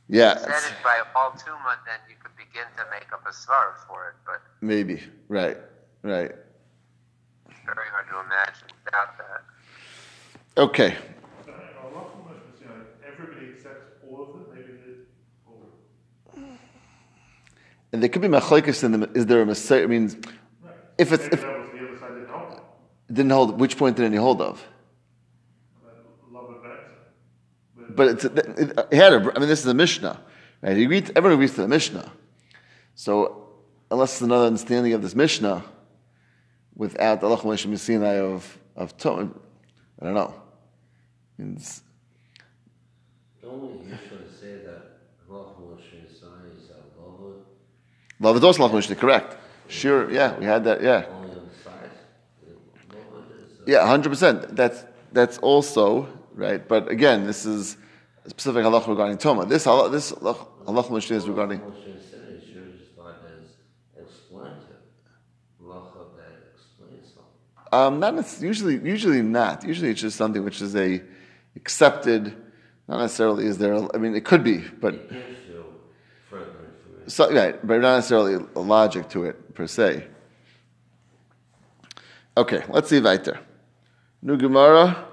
Yeah, 0.08 0.36
said 0.36 0.48
it 0.48 0.74
by 0.84 1.00
all 1.16 1.30
Tuma, 1.30 1.76
then 1.86 1.98
you 2.10 2.16
could 2.22 2.36
begin 2.36 2.64
to 2.76 2.84
make 2.90 3.10
up 3.12 3.24
a 3.26 3.30
svar 3.30 3.74
for 3.88 4.10
it, 4.10 4.14
but 4.26 4.42
maybe 4.60 5.02
right, 5.28 5.56
right. 6.02 6.32
Very 7.64 7.88
hard 7.90 8.06
to 8.08 8.20
imagine 8.20 8.68
without 8.84 9.18
that. 9.18 9.42
Okay. 10.56 10.96
And 17.92 18.02
there 18.02 18.08
could 18.08 18.22
be 18.22 18.28
machlekes 18.28 18.82
in 18.82 18.90
them. 18.90 19.08
Is 19.14 19.26
there 19.26 19.40
a 19.40 19.46
mistake? 19.46 19.84
I 19.84 19.86
mean, 19.86 20.06
right. 20.62 20.74
if 20.98 21.12
it's 21.12 21.26
if 21.26 21.42
that 21.42 21.60
was 21.60 21.70
the 21.70 21.86
other 21.86 21.96
side 21.96 22.60
didn't 23.06 23.30
hold, 23.30 23.60
which 23.60 23.76
point 23.78 23.96
did 23.96 24.04
any 24.04 24.16
hold 24.16 24.42
of? 24.42 24.66
But, 27.96 28.08
it's, 28.08 28.24
it, 28.24 28.72
it 28.90 28.92
had 28.92 29.12
a, 29.12 29.32
I 29.36 29.38
mean, 29.38 29.48
this 29.48 29.60
is 29.60 29.66
a 29.66 29.74
Mishnah, 29.74 30.20
right? 30.62 30.76
He 30.76 30.82
agreed, 30.82 31.12
everyone 31.14 31.34
agrees 31.34 31.54
to 31.54 31.62
the 31.62 31.68
Mishnah. 31.68 32.10
So, 32.96 33.50
unless 33.90 34.14
it's 34.14 34.22
another 34.22 34.46
understanding 34.46 34.94
of 34.94 35.02
this 35.02 35.14
Mishnah, 35.14 35.64
without 36.76 37.20
the 37.20 37.26
Allah 37.26 37.38
Moshe 37.38 37.78
Sinai 37.78 38.18
of, 38.18 38.58
of 38.76 38.96
Tom, 38.96 39.38
I 40.00 40.06
don't 40.06 40.14
know. 40.14 40.34
Means, 41.38 41.82
Don't 43.42 43.60
we 43.60 43.90
usually 43.90 44.30
say 44.40 44.64
that 44.64 44.82
Halach 45.28 45.56
Moshe 45.60 46.20
Sinai 46.20 46.48
is 46.56 46.70
a 46.70 47.00
lover 47.00 47.34
love 48.20 48.36
is 48.36 48.44
also 48.44 48.62
Allah 48.62 48.74
Moshe, 48.74 48.96
correct. 48.96 49.36
Sure, 49.68 50.10
yeah, 50.10 50.38
we 50.38 50.44
had 50.44 50.64
that, 50.64 50.82
yeah. 50.82 51.06
only 51.10 51.30
on 51.30 51.48
the 52.46 52.96
lover 52.96 53.24
is 53.42 53.58
uh, 53.58 53.64
Yeah, 53.66 53.78
100%. 53.78 54.54
That's, 54.54 54.84
that's 55.12 55.38
also, 55.38 56.08
right? 56.34 56.66
But 56.66 56.90
again, 56.90 57.26
this 57.26 57.46
is 57.46 57.76
a 58.24 58.30
specific 58.30 58.64
halach 58.64 58.86
regarding 58.86 59.18
Toma. 59.18 59.46
This 59.46 59.66
halach, 59.66 59.90
this 59.90 60.12
is 60.12 61.28
regarding, 61.28 61.60
Moshe 61.60 61.98
Sinai 62.10 62.40
should 62.40 62.56
have 62.56 62.80
started 62.92 63.42
as 63.96 64.04
explanative. 64.04 64.82
Halacha 65.62 66.16
that 66.16 66.52
explains 66.54 67.08
something. 67.08 67.54
Um, 67.74 67.98
not 67.98 68.14
usually, 68.40 68.76
usually 68.88 69.20
not. 69.20 69.64
Usually, 69.64 69.90
it's 69.90 70.00
just 70.00 70.16
something 70.16 70.44
which 70.44 70.62
is 70.62 70.76
a 70.76 71.02
accepted. 71.56 72.34
Not 72.86 73.00
necessarily 73.00 73.46
is 73.46 73.58
there. 73.58 73.72
a- 73.72 73.88
I 73.94 73.98
mean, 73.98 74.14
it 74.14 74.24
could 74.24 74.44
be, 74.44 74.58
but 74.58 74.94
It 74.94 75.10
gives 75.10 75.48
you 75.48 75.64
further 76.30 76.44
information. 76.44 77.08
so, 77.08 77.32
right, 77.34 77.66
but 77.66 77.80
not 77.80 77.96
necessarily 77.96 78.34
a 78.54 78.60
logic 78.60 79.08
to 79.10 79.24
it 79.24 79.54
per 79.54 79.66
se. 79.66 80.06
Okay, 82.36 82.62
let's 82.68 82.88
see 82.88 83.00
weiter. 83.00 83.40
New 84.22 84.36
Gemara. 84.36 85.04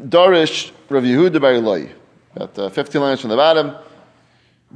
Dorish 0.00 0.72
Rav 0.88 1.02
Yehuda 1.02 1.40
Bar 1.40 1.52
Eloi. 1.54 1.90
About 2.34 2.58
uh, 2.58 2.68
15 2.70 3.00
lines 3.02 3.20
from 3.20 3.30
the 3.30 3.36
bottom. 3.36 3.74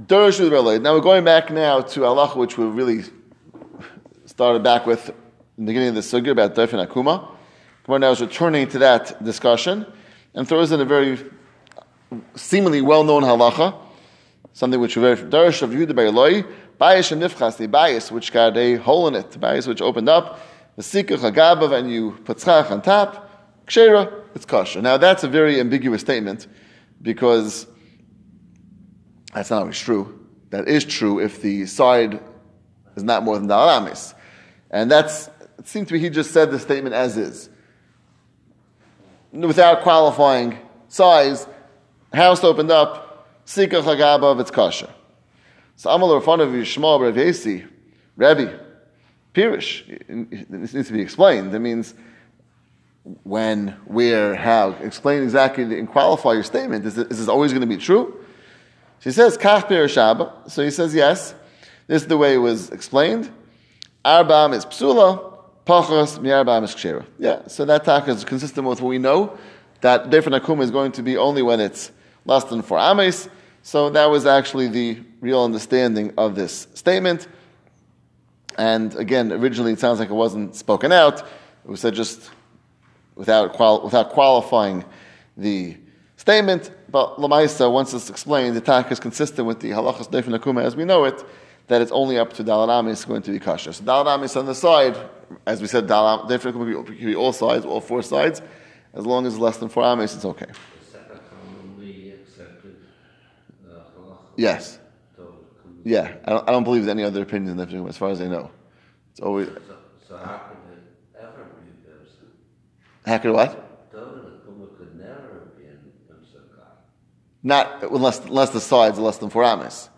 Dorish 0.06 0.38
Rav 0.40 0.52
Eloi. 0.52 0.78
Now 0.78 0.92
we're 0.94 1.00
going 1.00 1.24
back 1.24 1.50
now 1.50 1.80
to 1.80 2.04
Allah, 2.04 2.28
which 2.36 2.58
we 2.58 2.66
really 2.66 3.04
started 4.26 4.62
back 4.62 4.84
with 4.86 5.10
the 5.58 5.64
beginning 5.64 5.88
of 5.88 5.94
the 5.94 6.00
sugya 6.02 6.32
about 6.32 6.54
Daif 6.54 6.74
and 6.74 6.86
Akuma. 6.86 7.30
Gemara 7.84 7.98
now 8.00 8.10
is 8.10 8.20
returning 8.20 8.68
to 8.68 8.78
that 8.78 9.22
discussion 9.24 9.86
and 10.34 10.46
throws 10.46 10.70
in 10.70 10.80
a 10.80 10.84
very 10.84 11.18
seemingly 12.34 12.82
well-known 12.82 13.22
halacha, 13.22 13.74
something 14.52 14.78
which 14.80 14.96
we're 14.96 15.14
very 15.14 15.48
of 15.48 15.70
Yehuda 15.70 15.94
Bar 15.94 16.06
Eloi, 16.06 16.44
bias 16.76 17.10
and 17.10 17.22
nifchas, 17.22 17.56
the 17.56 17.66
bias 17.68 18.12
which 18.12 18.32
got 18.32 18.54
a 18.56 18.74
hole 18.76 19.08
in 19.08 19.14
it, 19.14 19.30
the 19.30 19.38
bias 19.38 19.66
which 19.66 19.80
opened 19.80 20.10
up, 20.10 20.40
the 20.76 20.82
sikach 20.82 21.18
agabav, 21.18 21.72
and 21.72 21.90
you 21.90 22.12
put 22.24 22.36
tzchach 22.36 22.70
on 22.70 22.82
top, 22.82 23.64
kshera, 23.66 24.12
it's 24.34 24.44
kosher. 24.44 24.82
Now 24.82 24.98
that's 24.98 25.24
a 25.24 25.28
very 25.28 25.58
ambiguous 25.58 26.02
statement 26.02 26.48
because 27.00 27.66
that's 29.32 29.48
not 29.48 29.60
always 29.62 29.78
true. 29.78 30.26
That 30.50 30.68
is 30.68 30.84
true 30.84 31.18
if 31.18 31.40
the 31.40 31.64
side 31.64 32.20
is 32.94 33.02
not 33.02 33.22
more 33.22 33.38
than 33.38 33.48
dalamis. 33.48 34.12
And 34.70 34.90
that's, 34.90 35.30
it 35.58 35.66
seems 35.66 35.88
to 35.88 35.94
me 35.94 36.00
he 36.00 36.10
just 36.10 36.30
said 36.30 36.50
the 36.50 36.58
statement 36.58 36.94
as 36.94 37.16
is. 37.16 37.48
Without 39.32 39.82
qualifying 39.82 40.58
size, 40.88 41.46
house 42.12 42.42
opened 42.44 42.70
up, 42.70 43.28
sikach 43.46 43.82
agabav, 43.82 44.40
it's 44.40 44.50
kosher. 44.50 44.88
So 45.76 45.90
I'm 45.90 46.02
a 46.02 46.06
Rafan 46.06 46.40
of 46.40 46.50
Yishmael 46.50 47.00
Rav 47.00 47.14
Yesi, 47.14 47.68
Rabbi, 48.16 48.52
Pirish, 49.34 49.84
this 50.48 50.72
needs 50.72 50.88
to 50.88 50.94
be 50.94 51.02
explained. 51.02 51.52
That 51.52 51.60
means 51.60 51.94
when, 53.22 53.68
where, 53.84 54.34
how. 54.34 54.70
Explain 54.80 55.22
exactly 55.22 55.78
and 55.78 55.86
qualify 55.86 56.32
your 56.32 56.42
statement. 56.42 56.86
Is, 56.86 56.96
it, 56.96 57.10
is 57.10 57.18
this 57.18 57.28
always 57.28 57.52
going 57.52 57.60
to 57.60 57.66
be 57.66 57.76
true? 57.76 58.18
She 59.00 59.12
says, 59.12 59.36
Kach 59.36 59.64
Pirish 59.64 59.98
Abba. 59.98 60.48
So 60.48 60.64
he 60.64 60.70
says, 60.70 60.94
yes. 60.94 61.34
This 61.86 62.02
is 62.02 62.08
the 62.08 62.16
way 62.16 62.34
it 62.34 62.38
was 62.38 62.70
explained. 62.70 63.30
Arbam 64.04 64.54
is 64.54 64.64
psula, 64.64 65.35
Yeah, 67.18 67.46
so 67.48 67.64
that 67.64 67.84
tak 67.84 68.08
is 68.08 68.24
consistent 68.24 68.66
with 68.66 68.80
what 68.80 68.88
we 68.88 68.98
know, 68.98 69.36
that 69.80 70.10
different 70.10 70.42
akum 70.42 70.62
is 70.62 70.70
going 70.70 70.92
to 70.92 71.02
be 71.02 71.16
only 71.16 71.42
when 71.42 71.60
it's 71.60 71.90
less 72.24 72.44
than 72.44 72.62
four 72.62 72.78
ames. 72.78 73.28
So 73.62 73.90
that 73.90 74.06
was 74.06 74.26
actually 74.26 74.68
the 74.68 75.00
real 75.20 75.42
understanding 75.42 76.14
of 76.16 76.36
this 76.36 76.68
statement. 76.74 77.26
And 78.56 78.94
again, 78.94 79.32
originally 79.32 79.72
it 79.72 79.80
sounds 79.80 79.98
like 79.98 80.08
it 80.08 80.14
wasn't 80.14 80.54
spoken 80.54 80.92
out. 80.92 81.20
It 81.20 81.70
was 81.70 81.80
said 81.80 81.94
just 81.94 82.30
without, 83.16 83.52
qual- 83.52 83.82
without 83.82 84.10
qualifying 84.10 84.84
the 85.36 85.76
statement. 86.16 86.70
But 86.90 87.16
Lamaisa, 87.16 87.70
once 87.70 87.92
it's 87.92 88.08
explained, 88.08 88.54
the 88.54 88.60
tak 88.60 88.92
is 88.92 89.00
consistent 89.00 89.46
with 89.46 89.60
the 89.60 89.70
halachas 89.70 90.10
Neifin 90.10 90.38
Akuma 90.38 90.62
as 90.62 90.76
we 90.76 90.84
know 90.84 91.04
it, 91.04 91.24
that 91.66 91.82
it's 91.82 91.90
only 91.90 92.18
up 92.18 92.32
to 92.34 92.44
Dalarami 92.44 92.90
is 92.90 93.04
going 93.04 93.22
to 93.22 93.32
be 93.32 93.40
kosher. 93.40 93.72
So 93.72 93.82
Dalarami 93.82 94.24
is 94.24 94.36
on 94.36 94.46
the 94.46 94.54
side, 94.54 94.96
as 95.46 95.60
we 95.60 95.66
said, 95.66 95.86
Neifin 95.86 96.52
Akuma 96.52 96.86
can 96.86 97.06
be 97.06 97.14
all 97.16 97.32
sides, 97.32 97.64
all 97.64 97.80
four 97.80 98.02
sides. 98.02 98.42
As 98.94 99.04
long 99.04 99.26
as 99.26 99.34
it's 99.34 99.40
less 99.40 99.58
than 99.58 99.68
four 99.68 99.84
ames, 99.84 100.14
it's 100.14 100.24
okay. 100.24 100.46
Is 100.46 100.92
that 100.92 101.10
a 101.12 101.18
commonly 101.18 102.12
accepted 102.12 102.76
halacha? 103.66 104.16
Yes. 104.36 104.78
Yeah. 105.84 106.16
I 106.24 106.30
don't, 106.30 106.48
I 106.48 106.52
don't 106.52 106.64
believe 106.64 106.82
there's 106.84 106.94
any 106.94 107.04
other 107.04 107.22
opinion 107.22 107.58
in 107.58 107.66
Akuma, 107.66 107.88
as 107.88 107.96
far 107.96 108.10
as 108.10 108.20
I 108.20 108.26
know. 108.26 108.50
It's 109.12 109.20
always, 109.20 109.48
So, 109.48 109.76
so 110.08 110.16
how 110.16 110.38
could 110.38 110.72
it 110.72 111.20
ever 111.20 111.44
be 111.44 113.10
how 113.10 113.18
could 113.18 113.32
what? 113.32 113.62
Could 113.92 114.98
never 114.98 115.52
be 115.56 115.64
in 115.64 115.78
Bimsa 116.10 116.40
God. 116.56 116.66
Not 117.42 117.82
unless 117.84 118.18
unless 118.20 118.50
the 118.50 118.60
sides 118.60 118.98
are 118.98 119.02
less 119.02 119.18
than 119.18 119.30
four 119.30 119.44
ames, 119.44 119.88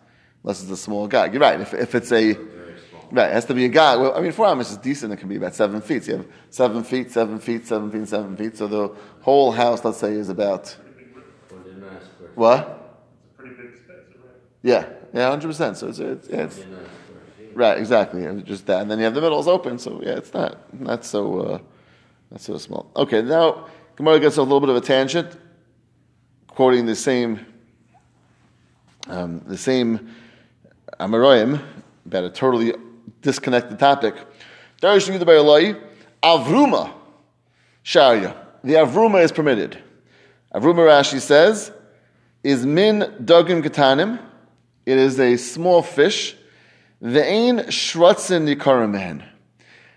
unless 0.44 0.62
it's 0.62 0.70
a 0.70 0.76
small 0.76 1.08
guy. 1.08 1.26
You're 1.26 1.40
right. 1.40 1.61
If, 1.61 1.75
if 1.75 1.94
it's 1.94 2.12
a. 2.12 2.37
right, 3.10 3.30
it 3.30 3.32
has 3.32 3.44
to 3.46 3.54
be 3.54 3.64
a 3.64 3.68
guy. 3.68 3.96
Well, 3.96 4.14
I 4.16 4.20
mean, 4.20 4.32
four 4.32 4.46
ames 4.46 4.70
is 4.70 4.76
decent. 4.78 5.12
It 5.12 5.16
can 5.16 5.28
be 5.28 5.36
about 5.36 5.54
seven 5.54 5.80
feet. 5.80 6.04
So 6.04 6.12
you 6.12 6.16
have 6.18 6.26
seven 6.50 6.82
feet, 6.84 7.10
seven 7.10 7.38
feet, 7.38 7.66
seven 7.66 7.90
feet, 7.90 8.08
seven 8.08 8.36
feet. 8.36 8.56
So 8.56 8.66
the 8.66 8.94
whole 9.20 9.52
house, 9.52 9.84
let's 9.84 9.98
say, 9.98 10.12
is 10.12 10.28
about 10.28 10.76
Forty-nine 11.48 12.00
square. 12.14 12.30
what? 12.34 12.58
It's 12.58 13.38
a 13.38 13.42
pretty 13.42 13.54
big 13.62 13.76
space, 13.76 13.96
right? 14.16 14.34
Yeah, 14.62 14.86
yeah, 15.14 15.30
hundred 15.30 15.48
percent. 15.48 15.76
So 15.76 15.88
it's, 15.88 15.98
it's, 15.98 16.28
yeah, 16.28 16.44
it's 16.44 16.56
Forty-nine 16.56 16.80
square 17.06 17.20
feet. 17.38 17.50
right, 17.56 17.78
exactly. 17.78 18.22
It's 18.24 18.48
just 18.48 18.66
that, 18.66 18.82
and 18.82 18.90
then 18.90 18.98
you 18.98 19.04
have 19.04 19.14
the 19.14 19.20
middles 19.20 19.48
open. 19.48 19.78
So 19.78 20.00
yeah, 20.02 20.12
it's 20.16 20.32
not 20.34 20.72
not 20.80 21.04
so 21.04 21.40
uh, 21.40 21.58
not 22.30 22.40
so 22.40 22.56
small. 22.58 22.90
Okay, 22.96 23.22
now 23.22 23.66
Gemara 23.96 24.20
gets 24.20 24.36
a 24.36 24.42
little 24.42 24.60
bit 24.60 24.68
of 24.68 24.76
a 24.76 24.80
tangent, 24.80 25.36
quoting 26.48 26.86
the 26.86 26.94
same 26.96 27.44
um, 29.08 29.40
the 29.46 29.56
same 29.56 30.14
Amaroim 31.00 31.62
about 32.06 32.24
a 32.24 32.30
totally 32.30 32.74
disconnected 33.20 33.78
topic. 33.78 34.14
Darish 34.80 35.08
Eloi, 35.08 35.75
Avruma, 36.22 36.92
Sharia. 37.82 38.37
The 38.64 38.75
avruma 38.75 39.22
is 39.22 39.32
permitted. 39.32 39.78
Avruma 40.54 40.87
Rashi 40.87 41.20
says 41.20 41.72
is 42.42 42.66
min 42.66 43.00
dogim 43.25 43.62
katanim. 43.62 44.20
It 44.87 44.98
is 44.98 45.18
a 45.20 45.37
small 45.37 45.82
fish. 45.82 46.37
The 47.00 47.25
ain 47.25 47.58
shrutzin 47.58 48.52
nikarim 48.52 49.22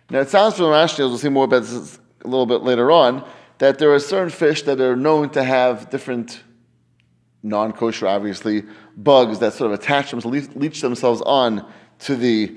Now 0.10 0.20
it 0.20 0.30
sounds 0.30 0.56
from 0.56 0.66
Rashi, 0.66 1.00
we'll 1.00 1.18
see 1.18 1.30
more 1.30 1.46
about 1.46 1.64
this 1.64 2.00
a 2.24 2.28
little 2.28 2.46
bit 2.46 2.62
later 2.62 2.92
on, 2.92 3.28
that 3.58 3.80
there 3.80 3.94
are 3.94 4.00
certain 4.00 4.30
fish 4.30 4.62
that 4.64 4.80
are 4.80 4.96
known 4.96 5.30
to 5.32 5.44
have 5.44 5.90
different 5.90 6.44
non-kosher, 7.44 8.08
obviously, 8.08 8.64
bugs 8.96 9.40
that 9.40 9.54
sort 9.54 9.72
of 9.72 9.80
attach 9.80 10.12
themselves, 10.12 10.56
leech 10.56 10.82
themselves 10.82 11.22
on 11.24 11.68
to 12.00 12.16
the 12.16 12.56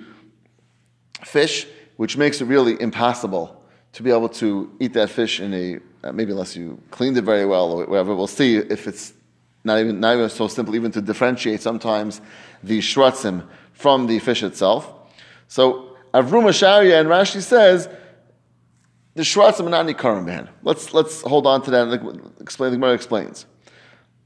fish, 1.25 1.67
which 1.97 2.17
makes 2.17 2.41
it 2.41 2.47
really 2.47 2.81
impossible 2.81 3.63
to 3.93 4.03
be 4.03 4.11
able 4.11 4.29
to 4.29 4.71
eat 4.81 4.93
that 4.95 5.11
fish 5.11 5.41
in 5.41 5.55
a 5.55 5.79
uh, 6.05 6.13
maybe 6.13 6.33
unless 6.33 6.55
you 6.55 6.79
cleaned 6.91 7.17
it 7.17 7.23
very 7.23 7.47
well 7.47 7.73
or 7.73 7.87
whatever. 7.87 8.15
We'll 8.15 8.27
see 8.27 8.57
if 8.57 8.87
it's 8.87 9.15
not 9.63 9.79
even 9.81 10.01
not 10.01 10.17
even 10.17 10.29
so 10.29 10.49
simple 10.49 10.75
even 10.75 10.91
to 10.93 11.01
differentiate 11.01 11.63
sometimes 11.63 12.21
the 12.63 12.81
shrutzim 12.81 13.47
from 13.73 14.07
the 14.07 14.19
fish 14.19 14.43
itself. 14.43 14.93
So 15.49 15.97
Avruma 16.13 16.53
Sharia 16.53 17.01
and 17.01 17.09
Rashi 17.09 17.41
says 17.41 17.89
the 19.15 19.23
shrutzim 19.23 19.67
are 19.67 19.71
not 19.71 19.87
nikarim 19.87 20.49
Let's 20.63 20.93
let's 20.93 21.23
hold 21.23 21.47
on 21.47 21.63
to 21.63 21.71
that 21.71 21.89
and 21.89 22.33
explain. 22.41 22.73
The 22.73 22.77
Gemara 22.77 22.95
explains. 22.95 23.47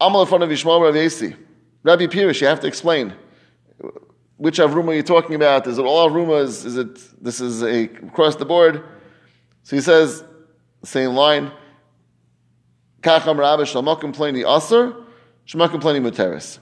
Amal 0.00 0.23
in 0.23 0.28
front 0.28 0.45
of 0.45 0.50
Yishmael 0.50 0.81
Rav 0.81 0.95
Yesi. 0.95 1.37
Rabbi 1.83 2.07
Pirish, 2.07 2.40
you 2.40 2.47
have 2.47 2.61
to 2.61 2.67
explain 2.67 3.12
which 4.38 4.59
Avruma 4.59 4.88
are 4.88 4.95
you're 4.95 5.02
talking 5.02 5.35
about. 5.35 5.66
Is 5.66 5.78
it 5.78 5.85
all 5.85 6.09
Avrumas? 6.09 6.64
Is 6.64 6.76
it 6.76 7.23
this 7.23 7.40
is 7.40 7.62
a 7.62 7.85
across 7.85 8.37
the 8.37 8.47
board? 8.47 8.83
So 9.64 9.76
he 9.76 9.83
says, 9.83 10.25
same 10.85 11.11
line. 11.11 11.52
Kacham 13.02 13.38
Rabbi 13.38 13.62
Shalmakim 13.62 14.14
Plani 14.14 14.45
Aser, 14.45 14.97
Shmakim 15.47 15.80
Plani 15.80 16.00
Muteris. 16.00 16.59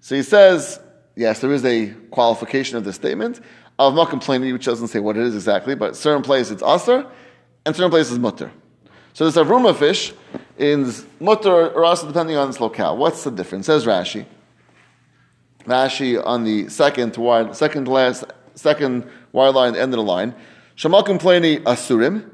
So 0.00 0.14
he 0.14 0.22
says, 0.22 0.80
yes, 1.16 1.40
there 1.40 1.52
is 1.52 1.64
a 1.64 1.88
qualification 2.10 2.76
of 2.76 2.84
the 2.84 2.92
statement 2.92 3.40
of 3.78 3.94
Makim 3.94 4.22
Plani, 4.22 4.52
which 4.52 4.64
doesn't 4.64 4.88
say 4.88 4.98
what 4.98 5.16
it 5.16 5.22
is 5.22 5.34
exactly, 5.34 5.74
but 5.74 5.96
certain 5.96 6.22
places 6.22 6.52
it's 6.52 6.62
Aser, 6.62 7.06
and 7.64 7.74
certain 7.74 7.90
places 7.90 8.18
Mutter. 8.18 8.50
So 9.12 9.24
this 9.24 9.36
Avruma 9.36 9.76
fish 9.76 10.12
is 10.58 11.06
Mutter 11.20 11.70
or 11.70 11.84
also 11.84 12.06
depending 12.06 12.36
on 12.36 12.48
its 12.48 12.60
locale. 12.60 12.96
What's 12.96 13.24
the 13.24 13.30
difference? 13.30 13.66
Says 13.66 13.86
Rashi. 13.86 14.26
Rashi 15.64 16.20
on 16.24 16.44
the 16.44 16.68
second 16.68 17.16
wide, 17.16 17.54
second 17.56 17.88
last, 17.88 18.24
second 18.54 19.08
wide 19.32 19.54
line, 19.54 19.76
end 19.76 19.92
of 19.92 19.98
the 19.98 20.02
line. 20.02 20.34
Shamakim 20.76 21.20
Plani 21.20 21.62
Asurim. 21.62 22.28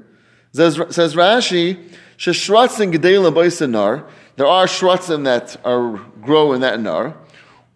Says, 0.52 0.80
says 0.90 1.14
Rashi, 1.14 1.92
Sheshratzin 2.16 2.92
Gedelim 2.92 3.34
Baisanar, 3.34 4.08
there 4.36 4.46
are 4.46 4.66
shratzim 4.66 5.24
that 5.24 5.56
are 5.64 5.98
grow 6.22 6.52
in 6.52 6.60
that 6.62 6.80
nar. 6.80 7.16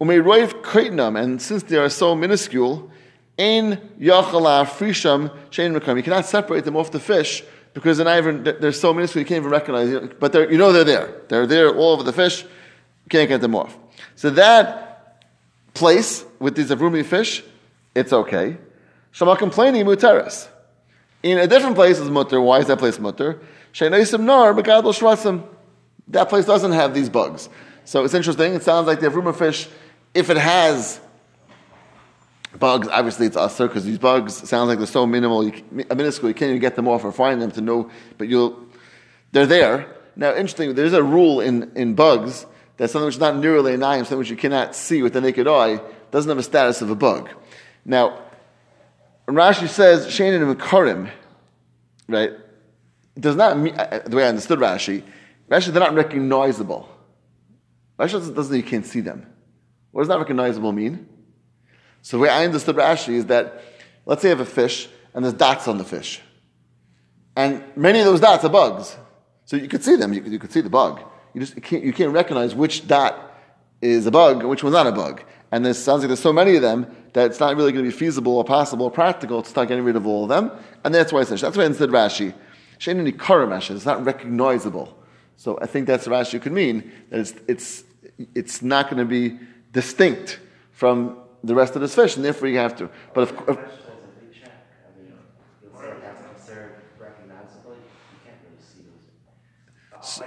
Umeiroiv 0.01 0.63
Kaitnam, 0.63 1.21
and 1.21 1.41
since 1.41 1.63
they 1.65 1.77
are 1.77 1.89
so 1.89 2.15
minuscule, 2.15 2.91
in 3.37 3.81
Yachala 4.01 4.65
Frisham 4.67 5.31
Shein 5.51 5.79
Rekam, 5.79 5.97
you 5.97 6.03
cannot 6.03 6.27
separate 6.27 6.65
them 6.65 6.77
off 6.77 6.91
the 6.91 7.01
fish 7.01 7.43
because 7.75 7.99
they're, 7.99 8.19
even, 8.19 8.43
they're 8.43 8.73
so 8.73 8.93
minuscule 8.93 9.21
you 9.21 9.27
can't 9.27 9.39
even 9.39 9.51
recognize 9.51 9.91
them. 9.91 10.13
But 10.19 10.35
you 10.51 10.59
know 10.59 10.73
they're 10.73 10.85
there. 10.85 11.23
They're 11.29 11.47
there 11.47 11.75
all 11.75 11.93
over 11.93 12.03
the 12.03 12.13
fish. 12.13 12.43
You 12.43 13.09
can't 13.09 13.29
get 13.29 13.41
them 13.41 13.55
off. 13.55 13.77
So 14.17 14.31
that 14.31 14.92
place 15.75 16.25
with 16.39 16.57
these 16.57 16.71
avrumi 16.71 17.05
fish, 17.05 17.43
it's 17.95 18.13
okay. 18.13 18.57
Shamakim 19.13 19.39
complaining 19.39 19.85
Muteris. 19.85 20.49
In 21.23 21.39
a 21.39 21.47
different 21.47 21.77
place 21.77 21.99
is 21.99 22.11
mutter. 22.11 22.41
Why 22.41 22.59
is 22.59 22.67
that 22.67 22.79
place 22.79 22.99
mutter? 22.99 23.41
Sheinaisim 23.73 24.21
nar 24.21 24.55
begadol 24.55 24.93
shratzim. 24.93 25.45
That 26.09 26.29
place 26.29 26.47
doesn't 26.47 26.73
have 26.73 26.95
these 26.95 27.09
bugs. 27.09 27.49
So 27.85 28.05
it's 28.05 28.15
interesting. 28.15 28.55
It 28.55 28.63
sounds 28.63 28.87
like 28.87 29.01
the 29.01 29.09
avruma 29.09 29.35
fish, 29.35 29.69
if 30.15 30.31
it 30.31 30.37
has 30.37 31.01
bugs, 32.59 32.89
obviously 32.89 33.27
it's 33.27 33.37
usher 33.37 33.67
because 33.67 33.85
these 33.85 33.99
bugs 33.99 34.49
sounds 34.49 34.69
like 34.69 34.79
they're 34.79 34.87
so 34.87 35.07
minimal, 35.07 35.45
you, 35.45 35.63
minuscule, 35.71 36.29
you 36.29 36.35
can't 36.35 36.51
even 36.51 36.61
get 36.61 36.77
them 36.77 36.89
off 36.89 37.05
or 37.05 37.13
find 37.13 37.41
them 37.41 37.51
to 37.53 37.61
know, 37.61 37.91
but 38.19 38.29
you'll, 38.29 38.59
they're 39.33 39.47
there. 39.47 39.95
Now, 40.17 40.31
interesting, 40.31 40.75
there's 40.75 40.93
a 40.93 41.03
rule 41.03 41.41
in, 41.41 41.73
in 41.75 41.95
bugs 41.95 42.47
that 42.77 42.91
something 42.91 43.07
which 43.07 43.17
is 43.17 43.21
not 43.21 43.37
nearly 43.37 43.75
an 43.75 43.83
eye, 43.83 43.99
something 43.99 44.19
which 44.19 44.31
you 44.31 44.37
cannot 44.37 44.75
see 44.75 45.03
with 45.03 45.13
the 45.13 45.21
naked 45.21 45.47
eye, 45.47 45.81
doesn't 46.11 46.29
have 46.29 46.39
a 46.39 46.43
status 46.43 46.83
of 46.83 46.91
a 46.91 46.95
bug. 46.95 47.31
Now, 47.85 48.19
Rashi 49.27 49.69
says, 49.69 50.07
Shain 50.07 50.35
and 50.35 50.59
Makarim, 50.59 51.11
right, 52.09 52.33
does 53.19 53.37
not 53.37 53.59
mean, 53.59 53.75
uh, 53.79 54.01
the 54.05 54.17
way 54.17 54.25
I 54.25 54.29
understood 54.29 54.59
Rashi, 54.59 55.03
Rashi, 55.49 55.67
they're 55.67 55.81
not 55.81 55.95
recognizable. 55.95 56.89
Rashi 57.99 58.13
doesn't, 58.13 58.35
doesn't 58.35 58.57
you 58.57 58.63
can't 58.63 58.87
see 58.87 59.01
them. 59.01 59.27
What 59.91 60.03
does 60.03 60.09
not 60.09 60.19
recognizable 60.19 60.73
mean? 60.73 61.09
So 62.03 62.17
the 62.17 62.23
way 62.23 62.29
I 62.29 62.45
understood 62.45 62.77
Rashi 62.77 63.15
is 63.15 63.27
that, 63.27 63.63
let's 64.07 64.23
say 64.23 64.29
you 64.29 64.37
have 64.37 64.47
a 64.47 64.51
fish, 64.51 64.89
and 65.15 65.25
there's 65.25 65.35
dots 65.35 65.69
on 65.69 65.79
the 65.79 65.85
fish. 65.85 66.21
And 67.37 67.63
many 67.77 68.01
of 68.01 68.07
those 68.07 68.21
dots 68.21 68.45
are 68.45 68.51
bugs. 68.51 68.97
So 69.45 69.57
you 69.57 69.69
could 69.69 69.85
see 69.85 69.97
them, 69.97 70.13
you 70.13 70.21
could, 70.21 70.33
you 70.33 70.39
could 70.39 70.53
see 70.53 70.61
the 70.61 70.71
bug. 70.71 71.03
You 71.35 71.41
just 71.41 71.61
can't, 71.63 71.83
you 71.83 71.93
can't 71.93 72.13
recognize 72.13 72.55
which 72.55 72.87
dot 72.87 73.33
is 73.81 74.07
a 74.07 74.11
bug 74.11 74.41
and 74.41 74.49
which 74.49 74.63
one's 74.63 74.75
not 74.75 74.87
a 74.87 74.93
bug. 74.93 75.23
And 75.51 75.65
there 75.65 75.75
sounds 75.75 76.03
like 76.03 76.09
there's 76.09 76.21
so 76.21 76.33
many 76.33 76.57
of 76.57 76.63
them 76.63 76.95
that 77.13 77.27
it's 77.27 77.41
not 77.41 77.57
really 77.57 77.73
going 77.73 77.85
to 77.85 77.91
be 77.91 77.97
feasible 77.97 78.37
or 78.37 78.45
possible 78.45 78.87
or 78.87 78.91
practical 78.91 79.43
to 79.43 79.49
start 79.49 79.69
getting 79.69 79.85
rid 79.85 79.97
of 79.97 80.07
all 80.07 80.23
of 80.25 80.29
them. 80.29 80.51
And 80.85 80.95
that's 80.95 81.13
why 81.13 81.21
I 81.21 81.25
said, 81.25 81.39
that's 81.39 81.57
why 81.57 81.65
I 81.65 81.73
said 81.73 81.91
Rashi. 81.91 82.35
Sheinani 82.79 83.17
Rashi, 83.17 83.77
it's 83.77 83.85
not 83.85 84.05
recognizable. 84.05 84.97
So 85.37 85.59
I 85.61 85.67
think 85.67 85.87
that's 85.87 86.07
Rashi 86.07 86.41
could 86.41 86.53
mean, 86.53 86.91
that 87.11 87.21
it's, 87.21 87.35
it's, 87.49 87.85
it's 88.35 88.63
not 88.63 88.91
going 88.91 88.99
to 88.99 89.05
be 89.05 89.39
distinct 89.73 90.41
from 90.73 91.19
the 91.45 91.55
rest 91.55 91.75
of 91.75 91.83
this 91.83 91.95
fish, 91.95 92.17
and 92.17 92.25
therefore 92.25 92.49
you 92.49 92.59
have 92.59 92.77
to. 92.77 92.89
But 93.15 93.29
so, 100.03 100.25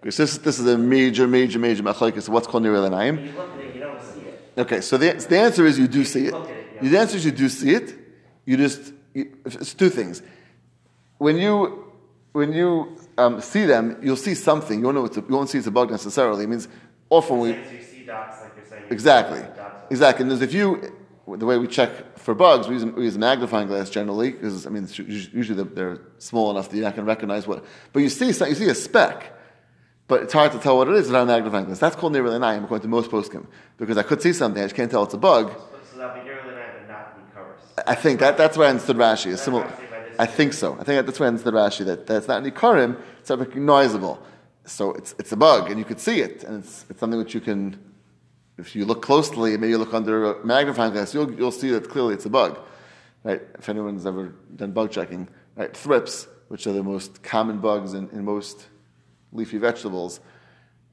because 0.00 0.16
this, 0.16 0.38
this 0.38 0.58
is 0.58 0.66
a 0.66 0.78
major, 0.78 1.26
major, 1.26 1.58
major 1.58 1.82
machlekes. 1.82 2.28
What's 2.28 2.46
called 2.46 2.62
nirei 2.62 2.88
l'naim? 2.88 3.34
Okay, 4.56 4.80
so 4.80 4.96
the, 4.96 5.12
the 5.28 5.38
answer 5.38 5.66
is 5.66 5.78
you 5.78 5.88
do 5.88 6.04
see 6.04 6.26
it. 6.26 6.34
The 6.82 6.98
answer 6.98 7.16
is 7.16 7.24
you 7.24 7.32
do 7.32 7.48
see 7.48 7.74
it. 7.74 7.94
You 8.46 8.56
just 8.56 8.92
you, 9.14 9.36
it's 9.44 9.74
two 9.74 9.90
things. 9.90 10.22
When 11.18 11.36
you 11.36 11.84
when 12.32 12.52
you 12.52 12.96
um, 13.18 13.40
see 13.40 13.66
them, 13.66 13.98
you'll 14.02 14.16
see 14.16 14.34
something. 14.34 14.78
You 14.78 14.86
won't 14.86 14.96
know 14.96 15.04
it's 15.04 15.16
a, 15.16 15.20
you 15.20 15.34
won't 15.34 15.50
see 15.50 15.58
it's 15.58 15.66
a 15.66 15.70
bug 15.70 15.90
necessarily. 15.90 16.44
It 16.44 16.48
means 16.48 16.68
often 17.10 17.38
we 17.38 17.56
exactly 18.88 19.42
exactly. 19.90 20.22
And 20.22 20.30
there's 20.30 20.42
if 20.42 20.54
you 20.54 20.96
the 21.26 21.46
way 21.46 21.58
we 21.58 21.68
check 21.68 22.18
for 22.18 22.34
bugs, 22.34 22.66
we 22.66 22.74
use, 22.74 22.84
we 22.84 23.04
use 23.04 23.16
a 23.16 23.18
magnifying 23.18 23.68
glass 23.68 23.90
generally 23.90 24.32
because 24.32 24.66
I 24.66 24.70
mean 24.70 24.88
usually 24.96 25.62
they're 25.62 26.00
small 26.18 26.50
enough 26.50 26.70
that 26.70 26.76
you're 26.76 26.84
not 26.84 26.96
going 26.96 27.06
to 27.06 27.08
recognize 27.08 27.46
what. 27.46 27.64
But 27.92 28.00
you 28.00 28.08
see 28.08 28.26
you 28.26 28.32
see 28.32 28.68
a 28.68 28.74
speck 28.74 29.39
but 30.10 30.24
it's 30.24 30.32
hard 30.32 30.50
to 30.50 30.58
tell 30.58 30.76
what 30.76 30.88
it 30.88 30.96
is 30.96 31.06
without 31.06 31.22
a 31.22 31.26
magnifying 31.26 31.64
glass. 31.66 31.78
That's 31.78 31.94
called 31.94 32.12
nirul 32.12 32.34
I'm 32.42 32.64
according 32.64 32.82
to 32.82 32.88
most 32.88 33.12
poskim, 33.12 33.46
because 33.78 33.96
I 33.96 34.02
could 34.02 34.20
see 34.20 34.32
something, 34.32 34.60
I 34.60 34.64
just 34.64 34.74
can't 34.74 34.90
tell 34.90 35.04
it's 35.04 35.14
a 35.14 35.18
bug. 35.18 35.52
So 35.92 35.98
that 35.98 36.14
be 36.14 36.28
nirul 36.28 36.88
not 36.88 37.16
be 37.16 37.32
covers. 37.32 37.60
I 37.86 37.94
think 37.94 38.18
that, 38.18 38.36
that's 38.36 38.58
where 38.58 38.66
I 38.66 38.70
understood 38.70 38.96
Rashi. 38.96 39.28
Is 39.28 39.40
similar. 39.40 39.72
I 40.18 40.26
think 40.26 40.52
so. 40.52 40.74
I 40.74 40.82
think 40.82 41.06
that's 41.06 41.20
where 41.20 41.28
I 41.28 41.28
understood 41.28 41.54
Rashi, 41.54 41.86
that, 41.86 42.08
that's 42.08 42.26
not 42.26 42.42
nikarim, 42.42 43.00
it's 43.20 43.30
not 43.30 43.38
recognizable. 43.38 44.20
So 44.64 44.92
it's, 44.94 45.14
it's 45.20 45.30
a 45.30 45.36
bug, 45.36 45.70
and 45.70 45.78
you 45.78 45.84
could 45.84 46.00
see 46.00 46.20
it, 46.20 46.42
and 46.42 46.64
it's, 46.64 46.86
it's 46.90 46.98
something 46.98 47.18
which 47.18 47.32
you 47.32 47.40
can, 47.40 47.78
if 48.58 48.74
you 48.74 48.84
look 48.84 49.02
closely, 49.02 49.56
maybe 49.56 49.68
you 49.68 49.78
look 49.78 49.94
under 49.94 50.32
a 50.32 50.44
magnifying 50.44 50.92
glass, 50.92 51.14
you'll, 51.14 51.32
you'll 51.32 51.52
see 51.52 51.70
that 51.70 51.88
clearly 51.88 52.14
it's 52.14 52.26
a 52.26 52.30
bug. 52.30 52.58
Right? 53.22 53.42
If 53.56 53.68
anyone's 53.68 54.06
ever 54.06 54.34
done 54.56 54.72
bug 54.72 54.90
checking, 54.90 55.28
right? 55.54 55.72
Thrips, 55.72 56.26
which 56.48 56.66
are 56.66 56.72
the 56.72 56.82
most 56.82 57.22
common 57.22 57.58
bugs 57.58 57.94
in, 57.94 58.08
in 58.10 58.24
most 58.24 58.66
leafy 59.32 59.58
vegetables, 59.58 60.20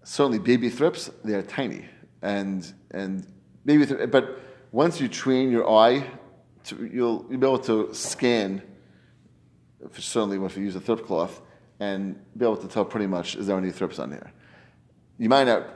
certainly 0.03 0.39
baby 0.39 0.69
thrips, 0.69 1.09
they 1.23 1.33
are 1.33 1.41
tiny. 1.41 1.85
And, 2.21 2.71
and 2.91 3.27
thrips, 3.65 4.11
but 4.11 4.39
once 4.71 4.99
you 4.99 5.07
train 5.07 5.51
your 5.51 5.69
eye, 5.69 6.05
to, 6.65 6.89
you'll, 6.91 7.25
you'll 7.29 7.39
be 7.39 7.47
able 7.47 7.59
to 7.59 7.93
scan, 7.93 8.61
certainly 9.93 10.43
if 10.45 10.57
you 10.57 10.63
use 10.63 10.75
a 10.75 10.79
thrip 10.79 11.05
cloth, 11.05 11.41
and 11.79 12.19
be 12.35 12.45
able 12.45 12.57
to 12.57 12.67
tell 12.67 12.85
pretty 12.85 13.07
much 13.07 13.35
is 13.35 13.47
there 13.47 13.57
any 13.57 13.71
thrips 13.71 13.99
on 13.99 14.11
here. 14.11 14.31
You 15.19 15.29
might 15.29 15.45
not, 15.45 15.67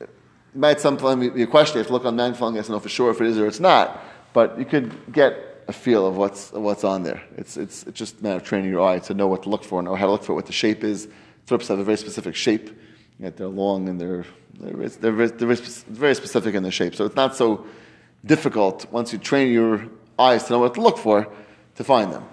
you 0.00 0.08
might 0.54 0.80
sometimes 0.80 1.30
be 1.30 1.42
a 1.42 1.46
question, 1.46 1.76
you 1.76 1.78
have 1.78 1.88
to 1.88 1.92
look 1.92 2.04
on 2.04 2.16
magnifying 2.16 2.54
glass 2.54 2.66
to 2.66 2.72
know 2.72 2.80
for 2.80 2.88
sure 2.88 3.10
if 3.10 3.20
it 3.20 3.26
is 3.26 3.38
or 3.38 3.46
it's 3.46 3.60
not, 3.60 4.02
but 4.32 4.58
you 4.58 4.64
could 4.64 5.12
get 5.12 5.64
a 5.66 5.72
feel 5.72 6.06
of 6.06 6.16
what's, 6.16 6.52
what's 6.52 6.84
on 6.84 7.02
there. 7.02 7.22
It's, 7.36 7.56
it's, 7.56 7.84
it's 7.84 7.98
just 7.98 8.20
a 8.20 8.22
matter 8.22 8.36
of 8.36 8.44
training 8.44 8.70
your 8.70 8.82
eye 8.82 8.98
to 9.00 9.14
know 9.14 9.26
what 9.26 9.44
to 9.44 9.48
look 9.48 9.64
for, 9.64 9.82
know 9.82 9.94
how 9.94 10.06
to 10.06 10.12
look 10.12 10.24
for 10.24 10.34
what 10.34 10.46
the 10.46 10.52
shape 10.52 10.84
is, 10.84 11.08
thrips 11.46 11.68
have 11.68 11.78
a 11.78 11.84
very 11.84 11.96
specific 11.98 12.34
shape. 12.34 12.70
Yet 13.18 13.36
they're 13.36 13.46
long 13.48 13.88
and 13.88 14.00
they're, 14.00 14.24
they're, 14.58 14.88
they're, 14.88 15.12
very, 15.12 15.28
they're 15.28 15.54
very 15.88 16.14
specific 16.14 16.54
in 16.54 16.62
their 16.62 16.72
shape. 16.72 16.94
So 16.94 17.04
it's 17.04 17.16
not 17.16 17.36
so 17.36 17.64
difficult 18.24 18.86
once 18.90 19.12
you 19.12 19.18
train 19.18 19.52
your 19.52 19.86
eyes 20.18 20.44
to 20.44 20.52
know 20.54 20.58
what 20.58 20.74
to 20.74 20.80
look 20.80 20.98
for 20.98 21.28
to 21.76 21.84
find 21.84 22.12
them. 22.12 22.24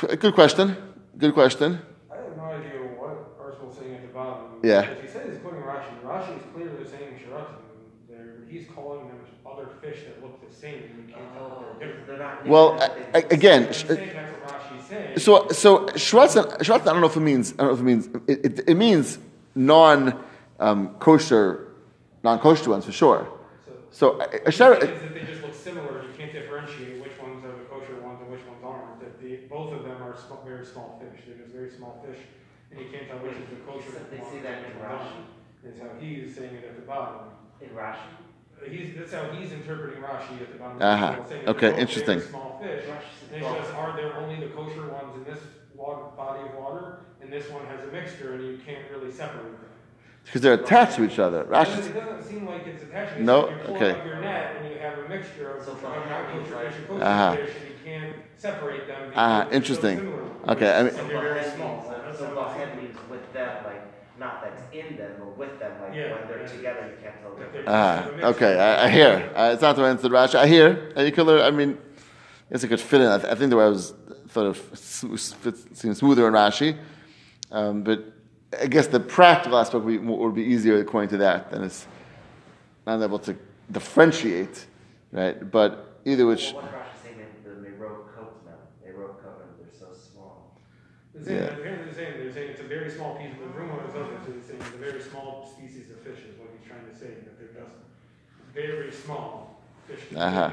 Good, 0.00 0.20
good 0.20 0.34
question. 0.34 0.76
Good 1.18 1.34
question. 1.34 1.80
I 2.10 2.16
have 2.16 2.36
no 2.36 2.44
idea 2.44 2.70
what 2.98 3.38
ArtScroll's 3.38 3.78
saying 3.78 3.94
at 3.94 4.02
the 4.02 4.08
bottom. 4.08 4.44
Yeah. 4.62 4.82
Because 4.82 5.02
he 5.02 5.08
says 5.08 5.30
he's 5.32 5.38
quoting 5.40 5.60
Rashi. 5.62 6.00
Rashi 6.04 6.36
is 6.38 6.42
clearly 6.54 6.84
saying 6.84 7.20
Shiratim. 7.20 8.50
He's 8.50 8.66
calling 8.74 9.08
them 9.08 9.18
other 9.46 9.68
fish 9.80 10.00
that 10.04 10.22
look 10.22 10.46
the 10.48 10.54
same, 10.54 10.82
you 11.06 11.12
can't 11.14 11.32
tell 11.34 11.48
that 11.48 11.78
they're 11.80 11.88
different. 11.88 12.06
They're 12.06 12.18
not. 12.18 12.46
Well, 12.46 12.78
different, 12.78 13.08
a- 13.08 13.12
they- 13.12 13.22
a- 13.24 13.28
again, 13.28 13.66
I'm 13.66 13.72
sh- 13.72 13.84
So, 15.18 15.48
so 15.48 15.86
shratzen, 15.88 16.44
shratzen, 16.60 16.82
I 16.88 16.92
don't 16.92 17.00
know 17.00 17.06
if 17.06 17.16
it 17.16 17.20
means, 17.20 17.52
I 17.52 17.56
don't 17.64 17.66
know 17.68 17.74
if 17.74 17.80
it 17.80 17.82
means, 17.82 18.06
it, 18.26 18.44
it, 18.58 18.68
it 18.70 18.74
means 18.76 19.18
non 19.54 20.22
um, 20.58 20.94
kosher, 20.98 21.68
non 22.22 22.38
kosher 22.38 22.70
ones 22.70 22.84
for 22.86 22.92
sure. 22.92 23.28
So, 23.90 24.18
a, 24.20 24.24
a 24.24 24.44
The 24.46 24.52
shar- 24.52 24.74
is 24.74 24.80
that 24.88 25.14
they 25.14 25.20
just 25.20 25.42
look 25.42 25.54
similar. 25.54 26.02
You 26.02 26.14
can't 26.16 26.32
differentiate 26.32 27.02
which 27.02 27.18
ones 27.20 27.44
are 27.44 27.52
the 27.52 27.64
kosher 27.68 28.00
ones 28.00 28.20
and 28.22 28.30
which 28.32 28.40
ones 28.46 28.62
aren't. 28.64 29.00
That 29.00 29.20
the, 29.20 29.36
both 29.50 29.72
of 29.74 29.84
them 29.84 30.02
are 30.02 30.16
sm- 30.16 30.40
very 30.46 30.64
small 30.64 30.98
fish. 31.00 31.20
They're 31.26 31.36
just 31.36 31.52
very 31.52 31.70
small 31.70 32.02
fish, 32.06 32.18
and 32.70 32.80
you 32.80 32.86
can't 32.90 33.06
tell 33.08 33.18
which 33.18 33.36
is 33.36 33.48
the 33.50 33.56
kosher 33.68 33.92
They 34.10 34.16
one 34.16 34.36
and 34.36 34.44
that 34.46 34.58
in 34.64 34.78
ones 34.80 34.80
Rashi? 34.80 35.12
aren't. 35.12 35.74
Is 35.74 35.78
how 35.80 35.88
he's 36.00 36.34
saying 36.34 36.54
it 36.56 36.64
at 36.64 36.74
the 36.76 36.82
bottom. 36.82 37.28
In 37.60 37.68
Rashi. 37.70 38.10
He's, 38.68 38.94
that's 38.96 39.12
how 39.12 39.30
he's 39.30 39.52
interpreting 39.52 40.02
Rashi 40.02 40.40
at 40.40 40.52
the 40.52 40.58
bottom. 40.58 40.80
Uh-huh. 40.80 41.16
He's 41.20 41.28
saying 41.28 41.48
Okay, 41.48 41.70
they're 41.70 41.80
interesting. 41.80 42.20
Small 42.20 42.60
fish. 42.62 42.84
Rashi 42.84 42.86
says 42.88 43.28
And 43.32 43.36
it's 43.42 43.46
both. 43.46 43.58
just, 43.58 43.74
are 43.74 43.96
there 43.96 44.16
only 44.16 44.36
the 44.40 44.48
kosher 44.54 44.88
ones 44.88 45.16
in 45.16 45.24
this 45.24 45.38
body 46.16 46.48
of 46.48 46.54
water, 46.54 47.00
and 47.20 47.32
this 47.32 47.48
one 47.50 47.66
has 47.66 47.82
a 47.88 47.90
mixture, 47.90 48.34
and 48.34 48.44
you 48.46 48.58
can't 48.64 48.88
really 48.92 49.10
separate 49.10 49.42
them. 49.44 49.56
because 50.24 50.40
they're 50.40 50.54
attached 50.54 50.94
to 50.96 51.04
each 51.04 51.18
other. 51.18 51.42
Rashi, 51.44 51.78
it 51.84 51.94
doesn't 51.94 52.22
seem 52.22 52.46
like 52.46 52.64
it's 52.66 52.84
attaching. 52.84 53.18
It's 53.18 53.26
No? 53.26 53.46
like 53.46 53.68
Okay. 53.70 53.90
out 53.90 54.06
your 54.06 54.20
net 54.20 54.56
and 54.60 54.72
you 54.72 54.78
have 54.78 54.98
a 54.98 55.08
mixture 55.08 55.56
of 55.56 55.64
So 55.64 55.74
far, 55.74 55.96
not 56.08 56.30
kosher 56.30 56.54
fish 56.70 56.74
and 56.78 56.86
kosher 56.88 57.04
Uh-huh. 57.04 57.36
fish, 57.36 57.50
and 57.60 57.68
you 57.68 57.74
can't 57.84 58.16
separate 58.36 58.86
them. 58.86 59.12
Ah, 59.16 59.38
they're 59.40 59.50
so 59.50 59.56
interesting. 59.56 59.98
similar. 59.98 60.22
Okay, 60.48 60.72
I 60.78 60.82
mean- 60.84 60.92
So 60.92 60.96
they're 61.08 61.20
very 61.20 61.40
Bahed 61.40 61.54
small. 61.56 61.76
means- 61.76 62.18
So 62.18 62.26
Bahed 62.36 62.76
means 62.76 62.96
with 63.10 63.32
them, 63.32 63.64
like, 63.64 63.82
not 64.22 64.42
that's 64.42 64.62
in 64.72 64.96
them, 64.96 65.12
but 65.18 65.36
with 65.36 65.58
them, 65.60 65.72
like, 65.82 65.94
Yeah. 65.94 66.12
when 66.14 66.28
they're 66.28 66.46
together, 66.46 66.82
you 66.90 66.96
can't 67.02 67.16
tell 67.20 67.34
the 67.34 67.44
difference. 67.44 67.68
ah, 67.68 68.08
just 68.12 68.24
okay, 68.36 68.52
I, 68.68 68.86
I 68.86 68.88
hear. 68.98 69.32
Uh, 69.34 69.50
it's 69.52 69.62
not 69.62 69.74
the 69.76 69.82
way 69.82 69.90
it's 69.90 70.02
the 70.02 70.08
Rashi. 70.08 70.36
I 70.36 70.46
hear. 70.46 70.92
Uh, 70.96 71.02
You 71.02 71.12
could, 71.12 71.26
learn- 71.26 71.42
I 71.42 71.50
mean, 71.50 71.76
I 72.48 72.52
guess 72.52 72.64
it 72.64 72.68
could 72.68 72.80
fit 72.80 73.00
in. 73.00 73.08
I, 73.08 73.18
th- 73.18 73.30
I 73.32 73.34
think 73.34 73.50
the 73.50 73.56
way 73.56 73.64
I 73.64 73.68
was 73.68 73.94
thought 74.28 74.46
of 74.46 74.58
s- 74.72 75.32
fit, 75.42 75.56
seems 75.76 75.98
smoother 75.98 76.26
in 76.28 76.32
Rashi, 76.34 76.76
um, 77.50 77.82
but 77.82 77.98
I 78.62 78.66
guess 78.66 78.86
the 78.86 79.00
practical 79.00 79.58
aspect 79.58 79.84
would 79.84 79.90
be, 79.92 79.98
would 79.98 80.34
be 80.34 80.42
easier 80.54 80.78
according 80.78 81.10
to 81.10 81.16
that 81.18 81.50
than 81.50 81.64
it's 81.64 81.86
not 82.86 83.02
able 83.02 83.18
to 83.20 83.34
differentiate, 83.70 84.66
right? 85.12 85.36
But 85.50 85.70
either 86.04 86.26
which. 86.26 86.52
Well, 86.52 86.62
what 86.62 86.72
Rashi 86.72 87.02
saying 87.04 87.18
that 87.18 87.32
the 87.44 87.50
Meroe 87.68 88.04
coat 88.14 88.44
them, 88.44 88.58
Meroe 88.84 89.16
coat 89.22 89.38
them, 89.40 89.48
they're 89.58 89.72
so 89.78 89.88
small. 89.94 90.58
The 91.14 91.24
same, 91.24 91.34
Yeah. 91.36 91.40
they're 91.56 91.84
the 91.88 91.94
same. 91.94 92.12
They're 92.18 92.32
saying 92.32 92.50
it's 92.52 92.60
a 92.60 92.70
very 92.76 92.90
small 92.90 93.16
piece. 93.16 93.32
of 93.32 93.40
The 93.40 93.58
room 93.58 93.70
is 93.88 93.94
open, 93.94 94.16
so 94.24 94.32
he's 94.32 94.44
saying 94.48 94.60
it's 94.60 94.74
a 94.74 94.78
very 94.88 95.00
small 95.02 95.46
species 95.54 95.86
of 95.90 95.91
fish 96.04 96.18
is 96.24 96.38
what 96.38 96.48
he's 96.58 96.68
trying 96.68 96.86
to 96.90 96.94
say. 96.98 97.08
That 97.24 97.38
they're 97.38 97.62
just 97.62 97.74
very 98.54 98.92
small 98.92 99.60
fish. 99.86 100.08
to 100.10 100.18
Uh-huh. 100.20 100.50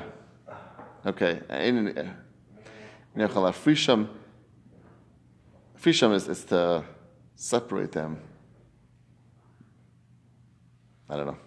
Okay. 1.06 1.42
In- 1.50 2.16
Nechal 3.16 3.52
Frisham. 3.54 4.08
Frisham 5.82 6.14
is, 6.14 6.28
is 6.28 6.44
to 6.46 6.84
separate 7.36 7.92
them. 7.92 8.20
I 11.10 11.16
don't 11.18 11.28
know. 11.28 11.38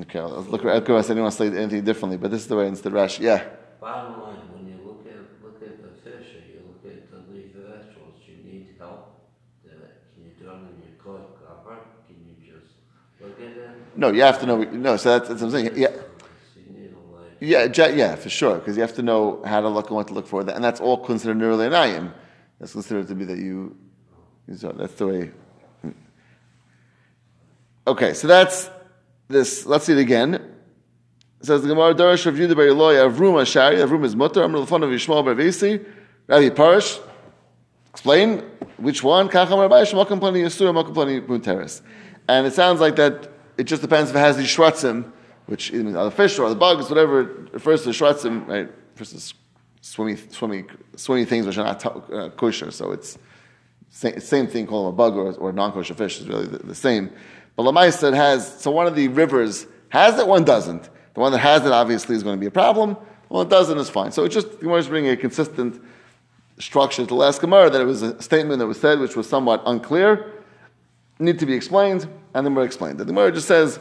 Okay, 0.00 0.18
I'll 0.18 0.28
let's 0.30 0.48
look. 0.48 0.64
I'll 0.64 0.80
go 0.80 0.98
ask 0.98 1.10
anyone 1.10 1.30
say 1.30 1.46
anything 1.46 1.84
differently, 1.84 2.16
but 2.16 2.30
this 2.32 2.40
is 2.40 2.48
the 2.48 2.56
way 2.56 2.66
it's 2.66 2.80
the 2.80 2.90
Rashi. 2.90 3.20
Yeah. 3.20 3.44
Bottom 3.80 4.20
line, 4.22 4.36
when 4.52 4.66
you 4.66 4.74
look 4.84 5.06
at, 5.06 5.22
look 5.44 5.62
at 5.62 5.80
the 5.80 5.90
fish 6.02 6.34
or 6.34 6.42
you 6.50 6.66
look 6.66 6.82
at 6.84 7.08
the 7.12 7.18
leaf 7.32 7.52
vegetables, 7.54 8.18
you 8.26 8.42
need 8.42 8.74
help. 8.80 9.30
Uh, 9.64 9.70
Can 10.14 10.24
you 10.24 10.30
do 10.36 10.48
it 10.50 10.54
in 10.54 10.82
your 10.82 10.98
cook 10.98 11.38
cover? 11.46 11.78
Can 12.08 12.16
you 12.26 12.34
just 12.42 12.72
look 13.20 13.38
at 13.38 13.56
it? 13.56 13.83
No, 13.96 14.10
you 14.10 14.22
have 14.22 14.40
to 14.40 14.46
know. 14.46 14.62
No, 14.62 14.96
so 14.96 15.10
that's, 15.10 15.28
that's 15.28 15.40
what 15.42 15.54
I'm 15.54 15.66
saying. 15.66 15.72
Yeah. 15.76 15.88
Yeah, 17.40 17.88
yeah, 17.88 18.14
for 18.14 18.30
sure, 18.30 18.58
because 18.58 18.76
you 18.76 18.80
have 18.80 18.94
to 18.94 19.02
know 19.02 19.42
how 19.44 19.60
to 19.60 19.68
look 19.68 19.88
and 19.88 19.96
what 19.96 20.08
to 20.08 20.14
look 20.14 20.26
for, 20.26 20.40
and 20.40 20.64
that's 20.64 20.80
all 20.80 20.96
considered 20.96 21.36
nearly 21.36 21.66
anayim. 21.66 22.10
That's 22.58 22.72
considered 22.72 23.06
to 23.08 23.14
be 23.14 23.26
that 23.26 23.36
you. 23.36 23.76
So 24.56 24.72
that's 24.72 24.94
the 24.94 25.06
way. 25.06 25.30
Okay, 27.86 28.14
so 28.14 28.28
that's 28.28 28.70
this. 29.28 29.66
Let's 29.66 29.84
see 29.84 29.92
it 29.92 29.98
again. 29.98 30.34
It 30.34 31.46
says 31.46 31.60
the 31.60 31.68
Gemara 31.68 31.94
Darash 31.94 32.24
of 32.24 32.36
Yudah 32.36 32.54
Bariloy 32.54 33.10
Avrum 33.10 33.34
Ashari. 33.34 33.76
Avrum 33.76 34.04
is 34.04 34.16
mutter. 34.16 34.42
Amr 34.42 34.60
Lefon 34.60 34.82
of 34.82 34.88
Yishmael 34.88 35.22
Barvisi. 35.22 35.84
Rabbi 36.26 36.48
Parish. 36.48 36.98
Explain 37.90 38.38
which 38.78 39.02
one. 39.02 39.28
Kacham 39.28 39.60
Rabbi 39.60 39.82
Shemakim 39.82 40.18
Plani 40.18 40.44
Yisur 40.44 40.72
Makim 40.72 40.94
Plani 40.94 41.20
Munteres. 41.26 41.82
And 42.26 42.46
it 42.46 42.54
sounds 42.54 42.80
like 42.80 42.96
that. 42.96 43.33
It 43.56 43.64
just 43.64 43.82
depends 43.82 44.10
if 44.10 44.16
it 44.16 44.20
has 44.20 44.36
these 44.36 44.48
shratzim, 44.48 45.10
which 45.46 45.72
means 45.72 45.96
other 45.96 46.10
fish 46.10 46.38
or 46.38 46.48
the 46.48 46.54
bugs, 46.56 46.88
whatever. 46.88 47.20
It 47.20 47.52
refers 47.52 47.82
to 47.82 47.88
the 47.88 47.94
shratzim, 47.94 48.46
right? 48.48 48.70
Versus 48.96 49.34
swimmy, 49.80 50.16
swimmy, 50.16 50.64
swimmy 50.96 51.24
things 51.24 51.46
which 51.46 51.58
are 51.58 51.64
not 51.64 51.84
uh, 52.12 52.30
kosher. 52.30 52.70
So 52.70 52.92
it's 52.92 53.18
same, 53.90 54.18
same 54.20 54.46
thing. 54.46 54.66
Call 54.66 54.86
them 54.86 54.94
a 54.94 54.96
bug 54.96 55.16
or, 55.16 55.32
or 55.34 55.52
non-kosher 55.52 55.94
fish 55.94 56.20
is 56.20 56.28
really 56.28 56.46
the, 56.46 56.58
the 56.58 56.74
same. 56.74 57.10
But 57.56 57.64
Lamaisa 57.64 58.08
it 58.08 58.14
has. 58.14 58.60
So 58.60 58.70
one 58.70 58.86
of 58.86 58.96
the 58.96 59.08
rivers 59.08 59.66
has 59.90 60.18
it, 60.18 60.26
one 60.26 60.44
doesn't. 60.44 60.90
The 61.14 61.20
one 61.20 61.30
that 61.32 61.38
has 61.38 61.64
it 61.64 61.72
obviously 61.72 62.16
is 62.16 62.22
going 62.22 62.36
to 62.36 62.40
be 62.40 62.46
a 62.46 62.50
problem. 62.50 62.96
The 63.28 63.34
one 63.34 63.48
that 63.48 63.54
doesn't 63.54 63.78
is 63.78 63.88
fine. 63.88 64.10
So 64.10 64.24
it 64.24 64.30
just 64.30 64.48
you 64.60 64.68
want 64.68 64.82
to 64.82 64.90
bring 64.90 65.08
a 65.08 65.16
consistent 65.16 65.80
structure 66.58 67.02
to 67.02 67.06
the 67.06 67.14
last 67.14 67.40
Gemara 67.40 67.70
that 67.70 67.80
it 67.80 67.84
was 67.84 68.02
a 68.02 68.20
statement 68.20 68.58
that 68.58 68.66
was 68.66 68.80
said 68.80 68.98
which 68.98 69.16
was 69.16 69.28
somewhat 69.28 69.62
unclear, 69.66 70.32
need 71.18 71.38
to 71.38 71.46
be 71.46 71.54
explained, 71.54 72.08
and 72.34 72.46
then 72.46 72.54
we're 72.54 72.64
explained. 72.64 72.98
The 72.98 73.04
Gemara 73.04 73.32
just 73.32 73.48
says 73.48 73.78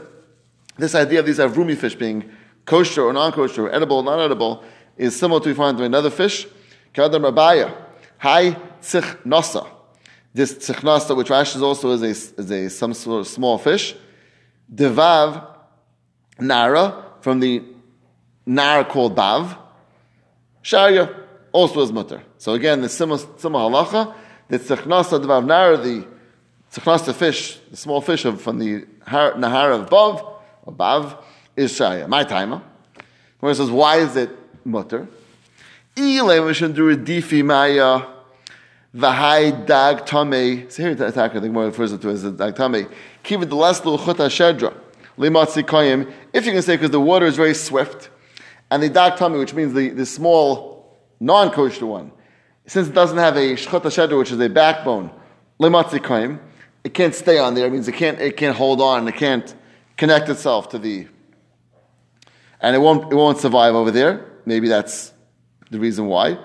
this 0.78 0.96
idea 0.96 1.20
of 1.20 1.26
these 1.26 1.40
avrumi 1.40 1.78
fish 1.78 1.96
being 1.96 2.30
kosher 2.66 3.04
or 3.04 3.14
non-kosher, 3.14 3.68
or 3.68 3.74
edible 3.74 3.98
or 3.98 4.04
non-edible, 4.04 4.64
is 4.98 5.18
similar 5.18 5.42
to 5.42 5.50
we 5.50 5.56
find 5.56 5.78
in 5.80 5.86
another 5.86 6.10
fish, 6.10 6.48
Kadam 6.94 7.30
Rabaya, 7.30 7.76
Hai 8.18 8.52
Tzich 8.82 9.24
Nasa. 9.24 9.68
This 10.34 10.54
Tzich 10.54 10.82
Nasa, 10.82 11.16
which 11.16 11.28
Rashi 11.28 11.62
also 11.62 11.92
is 11.92 12.02
a, 12.02 12.42
is 12.42 12.52
a 12.52 12.70
some 12.70 12.94
sort 12.94 13.22
of 13.22 13.28
small 13.28 13.58
fish, 13.58 13.96
Devav 14.74 15.48
Nara, 16.40 17.06
from 17.22 17.40
the 17.40 17.64
Nara 18.46 18.86
called 18.86 19.16
Bav, 19.16 19.58
Sharia 20.62 21.14
also 21.52 21.82
is 21.82 21.92
mutter. 21.92 22.24
So 22.38 22.54
again, 22.54 22.82
the 22.82 22.90
similar, 22.90 23.20
similar 23.38 23.70
halacha, 23.70 24.16
the 24.48 24.60
Tzichnasa 24.60 25.24
Devav 25.24 25.46
Nara, 25.46 25.78
the 25.78 26.08
Tzichnasa 26.74 27.14
fish, 27.14 27.60
the 27.70 27.78
small 27.78 28.02
fish 28.02 28.26
of, 28.26 28.42
from 28.42 28.58
the 28.58 28.86
har, 29.06 29.34
Nahara 29.34 29.80
of 29.80 29.90
Bav, 29.90 30.40
Bav, 30.66 31.24
is 31.56 31.72
Shaya. 31.72 32.08
My 32.08 32.24
timer. 32.24 32.64
Where 33.40 33.54
says, 33.54 33.70
why 33.70 33.98
is 33.98 34.16
it 34.16 34.32
mutter? 34.66 35.08
Maya 35.96 36.14
v'hai 38.96 39.66
dag 39.68 40.06
tame. 40.06 40.70
So 40.70 40.82
here 40.82 40.92
it's 40.92 41.02
attacker. 41.02 41.40
The 41.40 41.48
Gemara 41.48 41.68
refers 41.68 41.96
to 41.96 42.10
it 42.10 42.12
as 42.12 42.24
dag 42.32 42.56
tame. 42.56 42.88
Kiva 43.22 43.46
the 43.46 43.56
last 43.56 43.86
little 43.86 44.04
chut 44.04 44.18
shedra 44.18 44.74
limatzi 45.18 45.64
koyim. 45.64 46.12
If 46.32 46.48
you 46.48 46.54
can 46.54 46.62
say 46.64 46.76
because 46.76 46.90
the 46.90 47.00
water 47.00 47.28
is 47.28 47.36
very 47.36 47.54
swift, 47.54 48.10
and 48.72 48.82
the 48.82 48.90
dag 48.90 49.18
tame, 49.18 49.34
which 49.34 49.54
means 49.54 49.74
the, 49.74 49.90
the 49.90 50.06
small 50.08 50.98
non-kosher 51.20 51.86
one, 51.86 52.12
since 52.66 52.88
it 52.88 52.94
doesn't 52.96 53.20
have 53.20 53.36
a 53.36 53.54
shchut 53.54 53.82
shedra, 53.82 54.18
which 54.18 54.32
is 54.32 54.40
a 54.40 54.50
backbone, 54.50 55.12
limatzi 55.60 56.00
koyim, 56.00 56.40
it 56.84 56.94
can't 56.94 57.16
stay 57.16 57.38
on 57.38 57.54
there. 57.54 57.68
It 57.68 57.72
means 57.72 57.88
it 57.88 57.94
can't 57.96 58.20
it 58.20 58.38
can't 58.38 58.56
hold 58.56 58.82
on. 58.82 59.08
It 59.08 59.16
can't 59.16 59.54
connect 59.98 60.30
itself 60.30 60.70
to 60.70 60.80
the 60.80 61.08
and 62.60 62.76
it 62.76 62.80
won't 62.80 63.12
it 63.12 63.16
won't 63.16 63.38
survive 63.38 63.76
over 63.76 63.92
there. 63.92 64.26
Maybe 64.46 64.68
that's 64.68 65.14
the 65.70 65.80
reason 65.80 66.08
why. 66.08 66.38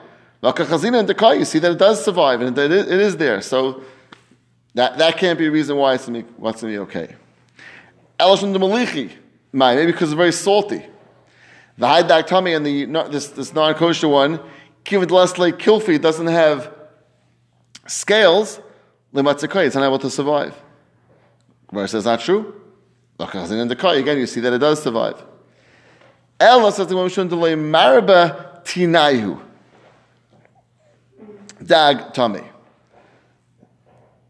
Lakachazina 0.42 1.00
and 1.00 1.08
Dekai, 1.08 1.38
you 1.38 1.44
see 1.44 1.58
that 1.58 1.72
it 1.72 1.78
does 1.78 2.04
survive 2.04 2.40
and 2.40 2.56
it 2.56 2.70
is, 2.70 3.16
there. 3.16 3.40
So 3.40 3.82
that, 4.74 4.98
that 4.98 5.16
can't 5.16 5.38
be 5.38 5.46
a 5.46 5.50
reason 5.50 5.76
why 5.76 5.94
it's 5.94 6.06
going 6.06 6.24
to 6.24 6.66
be, 6.66 6.78
okay. 6.78 7.16
Elashon 8.20 8.52
de 8.52 8.58
Malichi, 8.58 9.10
maybe 9.52 9.90
because 9.90 10.10
it's 10.10 10.16
very 10.16 10.32
salty. 10.32 10.84
The 11.76 11.86
Haidak 11.86 12.26
tummy 12.26 12.54
and 12.54 12.66
the 12.66 12.86
this 13.08 13.28
this 13.28 13.52
non 13.52 13.74
kosher 13.74 14.08
one, 14.08 14.40
Kivid 14.84 15.10
Leslie 15.12 15.52
Kilfi, 15.52 16.00
doesn't 16.00 16.26
have 16.26 16.72
scales. 17.86 18.60
Limatzakai, 19.14 19.66
it's 19.66 19.76
unable 19.76 19.98
to 19.98 20.10
survive. 20.10 20.54
Gemara 21.68 21.88
says 21.88 22.04
not 22.04 22.20
true. 22.20 22.54
Lakachazina 23.18 23.62
and 23.62 23.70
Dekai, 23.70 23.98
again, 23.98 24.18
you 24.18 24.26
see 24.26 24.40
that 24.40 24.52
it 24.52 24.58
does 24.58 24.82
survive. 24.82 25.22
Dag 31.64 32.12
Tami. 32.14 32.46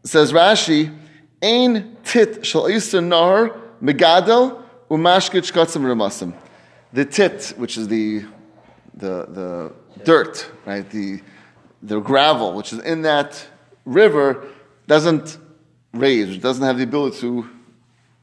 Says 0.03 0.31
Rashi, 0.31 0.97
Ein 1.41 1.97
tit 2.03 2.45
shal 2.45 2.69
Easter 2.69 3.01
nar 3.01 3.51
megadel 3.81 4.61
umashkit 4.89 5.49
shkatzim 5.49 5.83
remasim. 5.83 6.33
The 6.91 7.05
tit, 7.05 7.53
which 7.57 7.77
is 7.77 7.87
the 7.87 8.25
the 8.95 9.27
the 9.29 9.73
dirt, 10.03 10.49
right? 10.65 10.89
The, 10.89 11.21
the 11.81 11.99
gravel, 11.99 12.53
which 12.53 12.73
is 12.73 12.79
in 12.79 13.03
that 13.03 13.45
river, 13.85 14.45
doesn't 14.89 15.37
raise, 15.93 16.29
which 16.29 16.41
doesn't 16.41 16.63
have 16.63 16.77
the 16.77 16.83
ability 16.83 17.19
to 17.19 17.47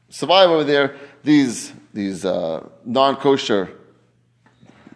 survive 0.09 0.49
over 0.49 0.65
there. 0.65 0.97
These, 1.23 1.71
these 1.93 2.25
uh, 2.25 2.67
non 2.83 3.15
kosher, 3.15 3.71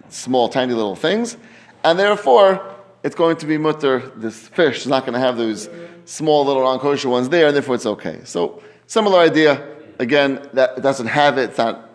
small, 0.10 0.50
tiny 0.50 0.74
little 0.74 0.98
things. 0.98 1.38
And 1.84 1.98
therefore, 1.98 2.76
it's 3.04 3.16
going 3.16 3.38
to 3.38 3.46
be 3.46 3.58
mutter. 3.58 4.00
This 4.18 4.50
fish 4.50 4.82
is 4.82 4.88
not 4.88 5.06
going 5.06 5.14
to 5.14 5.20
have 5.20 5.38
those 5.38 5.70
small 6.04 6.46
little 6.46 6.64
non 6.64 6.78
kosher 6.80 7.08
ones 7.08 7.30
there, 7.30 7.48
and 7.48 7.56
therefore 7.56 7.76
it's 7.76 7.86
okay. 7.86 8.20
So, 8.26 8.62
similar 8.86 9.20
idea. 9.20 9.68
Again, 9.98 10.50
that 10.54 10.78
it 10.78 10.82
doesn't 10.82 11.08
have 11.08 11.38
it, 11.38 11.52
it's 11.52 11.58
not 11.58 11.90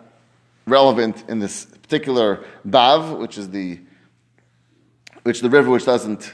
relevant 0.65 1.23
in 1.27 1.39
this 1.39 1.65
particular 1.65 2.43
Bav, 2.67 3.19
which 3.19 3.37
is 3.37 3.51
the 3.51 3.79
which 5.23 5.41
the 5.41 5.49
river 5.49 5.69
which 5.69 5.85
doesn't 5.85 6.33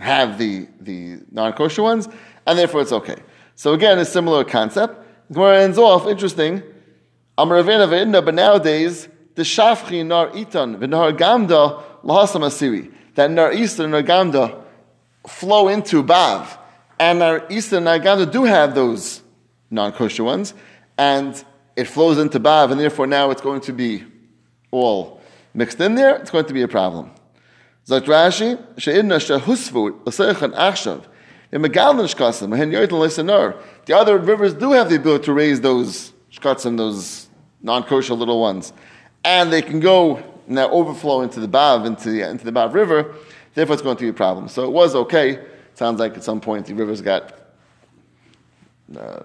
have 0.00 0.38
the, 0.38 0.68
the 0.80 1.20
non-kosher 1.30 1.82
ones, 1.82 2.08
and 2.46 2.58
therefore 2.58 2.82
it's 2.82 2.92
okay. 2.92 3.16
So 3.54 3.72
again, 3.72 3.98
a 3.98 4.04
similar 4.04 4.44
concept. 4.44 5.04
Gemara 5.32 5.62
ends 5.62 5.78
off, 5.78 6.06
interesting. 6.06 6.62
But 7.36 8.34
nowadays, 8.34 9.08
the 9.34 9.42
shafchi 9.42 10.06
nar 10.06 10.28
itan 10.30 10.78
v'nar 10.78 11.16
gamda 11.16 11.82
lahasam 12.02 12.42
asiri. 12.42 12.92
That 13.14 13.30
nar 13.30 13.52
Easter 13.52 13.84
and 13.84 13.92
nar 13.92 14.02
gamda 14.02 14.62
flow 15.26 15.68
into 15.68 16.02
Bav. 16.02 16.58
And 16.98 17.18
nar 17.18 17.46
Easter 17.50 17.76
and 17.76 17.84
nar 17.84 17.98
gamda 17.98 18.30
do 18.30 18.44
have 18.44 18.74
those 18.74 19.22
non-kosher 19.70 20.24
ones, 20.24 20.54
and 20.96 21.44
it 21.74 21.84
flows 21.84 22.18
into 22.18 22.38
Bav, 22.40 22.70
and 22.70 22.80
therefore 22.80 23.06
now 23.06 23.30
it's 23.30 23.42
going 23.42 23.60
to 23.62 23.72
be 23.72 24.04
all 24.70 25.20
mixed 25.54 25.80
in 25.80 25.94
there, 25.94 26.16
it's 26.16 26.30
going 26.30 26.44
to 26.44 26.54
be 26.54 26.62
a 26.62 26.68
problem. 26.68 27.10
Sagt 27.86 28.06
Rashi, 28.06 28.60
she'idna 28.78 29.14
shehusvu 29.14 30.02
achshav, 30.02 31.04
in 31.52 31.62
Megalin 31.62 32.12
shkasim, 32.12 32.90
listener. 32.90 33.54
The 33.84 33.96
other 33.96 34.18
rivers 34.18 34.54
do 34.54 34.72
have 34.72 34.90
the 34.90 34.96
ability 34.96 35.26
to 35.26 35.32
raise 35.32 35.60
those 35.60 36.12
shkasim, 36.32 36.76
those 36.76 37.28
non-kosher 37.62 38.14
little 38.14 38.40
ones. 38.40 38.72
And 39.24 39.52
they 39.52 39.62
can 39.62 39.78
go 39.78 40.20
now 40.48 40.68
overflow 40.70 41.20
into 41.20 41.38
the 41.38 41.46
Bav, 41.46 41.86
into 41.86 42.10
the, 42.10 42.28
into 42.28 42.44
the 42.44 42.50
Bav 42.50 42.74
River, 42.74 43.14
therefore 43.54 43.74
it's 43.74 43.82
going 43.82 43.96
to 43.96 44.02
be 44.02 44.08
a 44.08 44.12
problem. 44.12 44.48
So 44.48 44.64
it 44.64 44.72
was 44.72 44.96
okay. 44.96 45.44
Sounds 45.74 46.00
like 46.00 46.16
at 46.16 46.24
some 46.24 46.40
point 46.40 46.66
the 46.66 46.74
rivers 46.74 47.00
got 47.00 47.38
uh, 48.98 49.20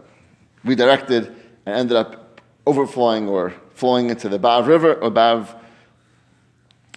redirected 0.63 1.35
and 1.65 1.75
ended 1.75 1.97
up 1.97 2.39
overflowing 2.67 3.27
or 3.27 3.55
flowing 3.73 4.11
into 4.11 4.29
the 4.29 4.37
Bav 4.37 4.67
River 4.67 4.93
or 4.93 5.09
Bav 5.09 5.57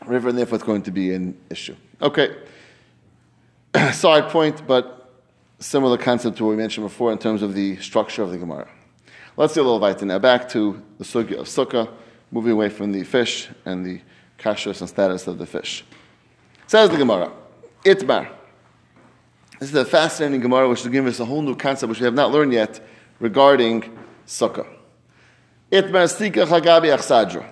River, 0.07 0.29
and 0.29 0.39
therefore 0.39 0.57
it's 0.57 0.65
going 0.65 0.83
to 0.83 0.91
be 0.91 1.13
an 1.13 1.37
issue. 1.51 1.77
Okay. 2.01 2.37
Side 3.93 4.31
point, 4.31 4.67
but 4.67 5.13
similar 5.59 5.97
concept 5.97 6.37
to 6.39 6.45
what 6.45 6.51
we 6.51 6.57
mentioned 6.57 6.87
before 6.87 7.13
in 7.13 7.19
terms 7.19 7.43
of 7.43 7.55
the 7.55 7.77
structure 7.77 8.23
of 8.23 8.31
the 8.31 8.39
Gemara. 8.39 8.69
Let's 9.37 9.55
do 9.55 9.63
a 9.63 9.65
little 9.65 9.81
weiter 9.81 10.07
now. 10.07 10.19
Back 10.19 10.49
to 10.51 10.81
the 10.99 11.05
sugya 11.05 11.39
of 11.39 11.47
sukkah, 11.47 11.91
moving 12.31 12.53
away 12.53 12.69
from 12.69 12.93
the 12.93 13.03
fish 13.03 13.49
and 13.65 13.85
the 13.85 14.01
kashrus 14.39 14.81
and 14.81 14.89
status 14.89 15.27
of 15.27 15.39
the 15.39 15.47
fish. 15.47 15.85
Says 16.67 16.91
the 16.91 16.97
Gemara, 16.97 17.33
Itmar. 17.85 18.29
This 19.59 19.71
is 19.71 19.75
a 19.75 19.85
fascinating 19.85 20.41
Gemara 20.41 20.69
which 20.69 20.85
will 20.85 20.91
give 20.91 21.07
us 21.07 21.21
a 21.21 21.25
whole 21.25 21.43
new 21.43 21.57
concept 21.57 21.89
which 21.89 22.01
we 22.01 22.05
have 22.05 22.15
not 22.15 22.31
learned 22.31 22.53
yet 22.53 22.81
regarding 23.19 23.83
sukkah. 24.27 24.67
Itmar 25.73 26.07
stika 26.07 26.47
chagabi 26.47 26.95
achsadra. 26.97 27.49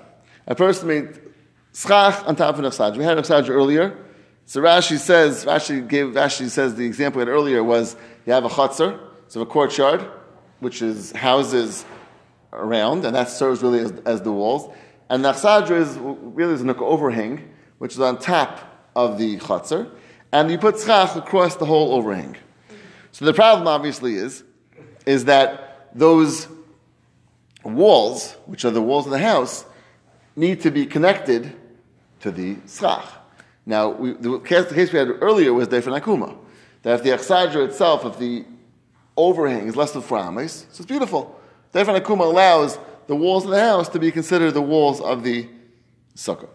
A 0.46 0.54
person 0.54 0.88
made 0.88 1.20
schach 1.72 2.26
on 2.26 2.36
top 2.36 2.54
of 2.54 2.64
an 2.64 2.70
achsadra. 2.70 2.96
We 2.96 3.04
had 3.04 3.18
an 3.18 3.24
achsadra 3.24 3.50
earlier. 3.50 3.96
So 4.44 4.60
Rashi 4.60 4.98
says, 4.98 5.44
Rashi 5.44 5.86
gave, 5.86 6.06
Rashi 6.08 6.48
says 6.48 6.74
the 6.74 6.84
example 6.84 7.18
we 7.18 7.26
had 7.26 7.32
earlier 7.32 7.62
was 7.62 7.96
you 8.26 8.32
have 8.32 8.44
a 8.44 8.48
chutzner, 8.48 8.98
so 9.28 9.40
a 9.40 9.46
courtyard, 9.46 10.04
which 10.60 10.82
is 10.82 11.12
houses 11.12 11.84
around, 12.52 13.04
and 13.04 13.14
that 13.16 13.30
serves 13.30 13.62
really 13.62 13.78
as, 13.78 13.92
as 14.04 14.22
the 14.22 14.32
walls. 14.32 14.72
And 15.08 15.24
the 15.24 15.32
achsadra 15.32 15.80
is 15.80 15.96
really 15.98 16.54
is 16.54 16.60
an 16.60 16.70
overhang, 16.70 17.48
which 17.78 17.92
is 17.92 18.00
on 18.00 18.18
top 18.18 18.90
of 18.94 19.18
the 19.18 19.38
chutzner, 19.38 19.90
and 20.32 20.50
you 20.50 20.58
put 20.58 20.78
schach 20.78 21.16
across 21.16 21.56
the 21.56 21.66
whole 21.66 21.94
overhang. 21.94 22.36
So 23.12 23.24
the 23.24 23.34
problem 23.34 23.68
obviously 23.68 24.14
is, 24.14 24.42
is 25.06 25.26
that 25.26 25.88
those 25.94 26.48
walls, 27.64 28.32
which 28.46 28.64
are 28.64 28.70
the 28.70 28.82
walls 28.82 29.06
of 29.06 29.12
the 29.12 29.18
house, 29.18 29.64
need 30.34 30.62
to 30.62 30.70
be 30.70 30.86
connected 30.86 31.54
to 32.22 32.30
the 32.30 32.56
schach. 32.66 33.04
Now, 33.64 33.90
we, 33.90 34.12
the, 34.14 34.38
case, 34.40 34.66
the 34.66 34.74
case 34.74 34.92
we 34.92 34.98
had 34.98 35.08
earlier 35.20 35.52
was 35.52 35.68
Defen 35.68 35.98
Akuma. 35.98 36.36
That 36.82 36.94
if 36.94 37.02
the 37.04 37.10
Achsadra 37.10 37.66
itself, 37.68 38.04
if 38.04 38.18
the 38.18 38.44
overhang 39.16 39.68
is 39.68 39.76
less 39.76 39.92
than 39.92 40.02
four 40.02 40.18
ames, 40.18 40.66
so 40.70 40.82
it's 40.82 40.86
beautiful. 40.86 41.38
Defen 41.72 42.00
Akuma 42.00 42.20
allows 42.20 42.78
the 43.06 43.14
walls 43.14 43.44
of 43.44 43.50
the 43.50 43.60
house 43.60 43.88
to 43.90 43.98
be 43.98 44.10
considered 44.10 44.52
the 44.52 44.62
walls 44.62 45.00
of 45.00 45.22
the 45.22 45.48
sukkah. 46.16 46.48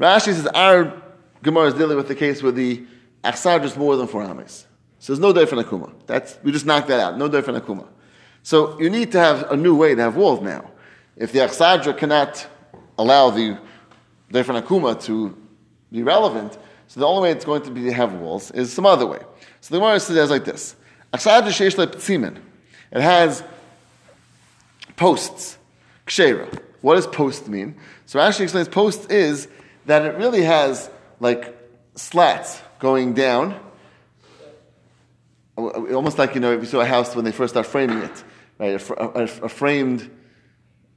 Rashi 0.00 0.34
says 0.34 0.46
our 0.48 1.00
Gemara 1.42 1.68
is 1.68 1.74
dealing 1.74 1.96
with 1.96 2.08
the 2.08 2.14
case 2.14 2.42
where 2.42 2.52
the 2.52 2.84
Achsadra 3.24 3.64
is 3.64 3.76
more 3.76 3.96
than 3.96 4.06
four 4.06 4.22
ames. 4.22 4.66
So 4.98 5.12
there's 5.12 5.20
no 5.20 5.32
Defen 5.32 5.62
Akuma. 5.62 5.92
That's, 6.06 6.38
we 6.42 6.50
just 6.50 6.66
knocked 6.66 6.88
that 6.88 6.98
out. 6.98 7.18
No 7.18 7.28
Defen 7.28 7.58
Akuma. 7.60 7.86
So 8.42 8.80
you 8.80 8.90
need 8.90 9.12
to 9.12 9.18
have 9.18 9.50
a 9.50 9.56
new 9.56 9.76
way 9.76 9.94
to 9.94 10.02
have 10.02 10.16
walls 10.16 10.40
now. 10.40 10.70
If 11.16 11.32
the 11.32 11.40
Achsadra 11.40 11.96
cannot 11.96 12.46
allow 12.96 13.30
the 13.30 13.58
Defen 14.32 14.60
Akuma 14.60 15.02
to 15.04 15.36
be 15.90 16.02
relevant, 16.02 16.58
so 16.86 17.00
the 17.00 17.06
only 17.06 17.22
way 17.22 17.30
it's 17.32 17.44
going 17.44 17.62
to 17.62 17.70
be 17.70 17.84
to 17.84 17.92
have 17.92 18.14
walls 18.14 18.50
is 18.50 18.72
some 18.72 18.86
other 18.86 19.06
way. 19.06 19.20
So 19.60 19.74
the 19.74 19.80
Gemara 19.80 20.00
says 20.00 20.30
like 20.30 20.44
this. 20.44 20.76
It 21.12 21.20
has 22.92 23.42
posts, 24.96 25.58
kshera. 26.06 26.62
What 26.80 26.94
does 26.94 27.06
post 27.06 27.48
mean? 27.48 27.76
So 28.06 28.18
Rashi 28.18 28.40
explains 28.40 28.68
post 28.68 29.10
is 29.10 29.48
that 29.86 30.04
it 30.04 30.16
really 30.16 30.42
has 30.42 30.90
like 31.20 31.56
slats 31.94 32.60
going 32.78 33.14
down, 33.14 33.58
almost 35.56 36.18
like 36.18 36.34
you 36.34 36.40
know 36.40 36.52
if 36.52 36.60
you 36.60 36.66
saw 36.66 36.80
a 36.80 36.86
house 36.86 37.16
when 37.16 37.24
they 37.24 37.32
first 37.32 37.54
start 37.54 37.66
framing 37.66 37.98
it, 37.98 38.24
right? 38.58 38.90
A, 38.90 39.02
a, 39.02 39.22
a 39.22 39.48
framed, 39.48 40.10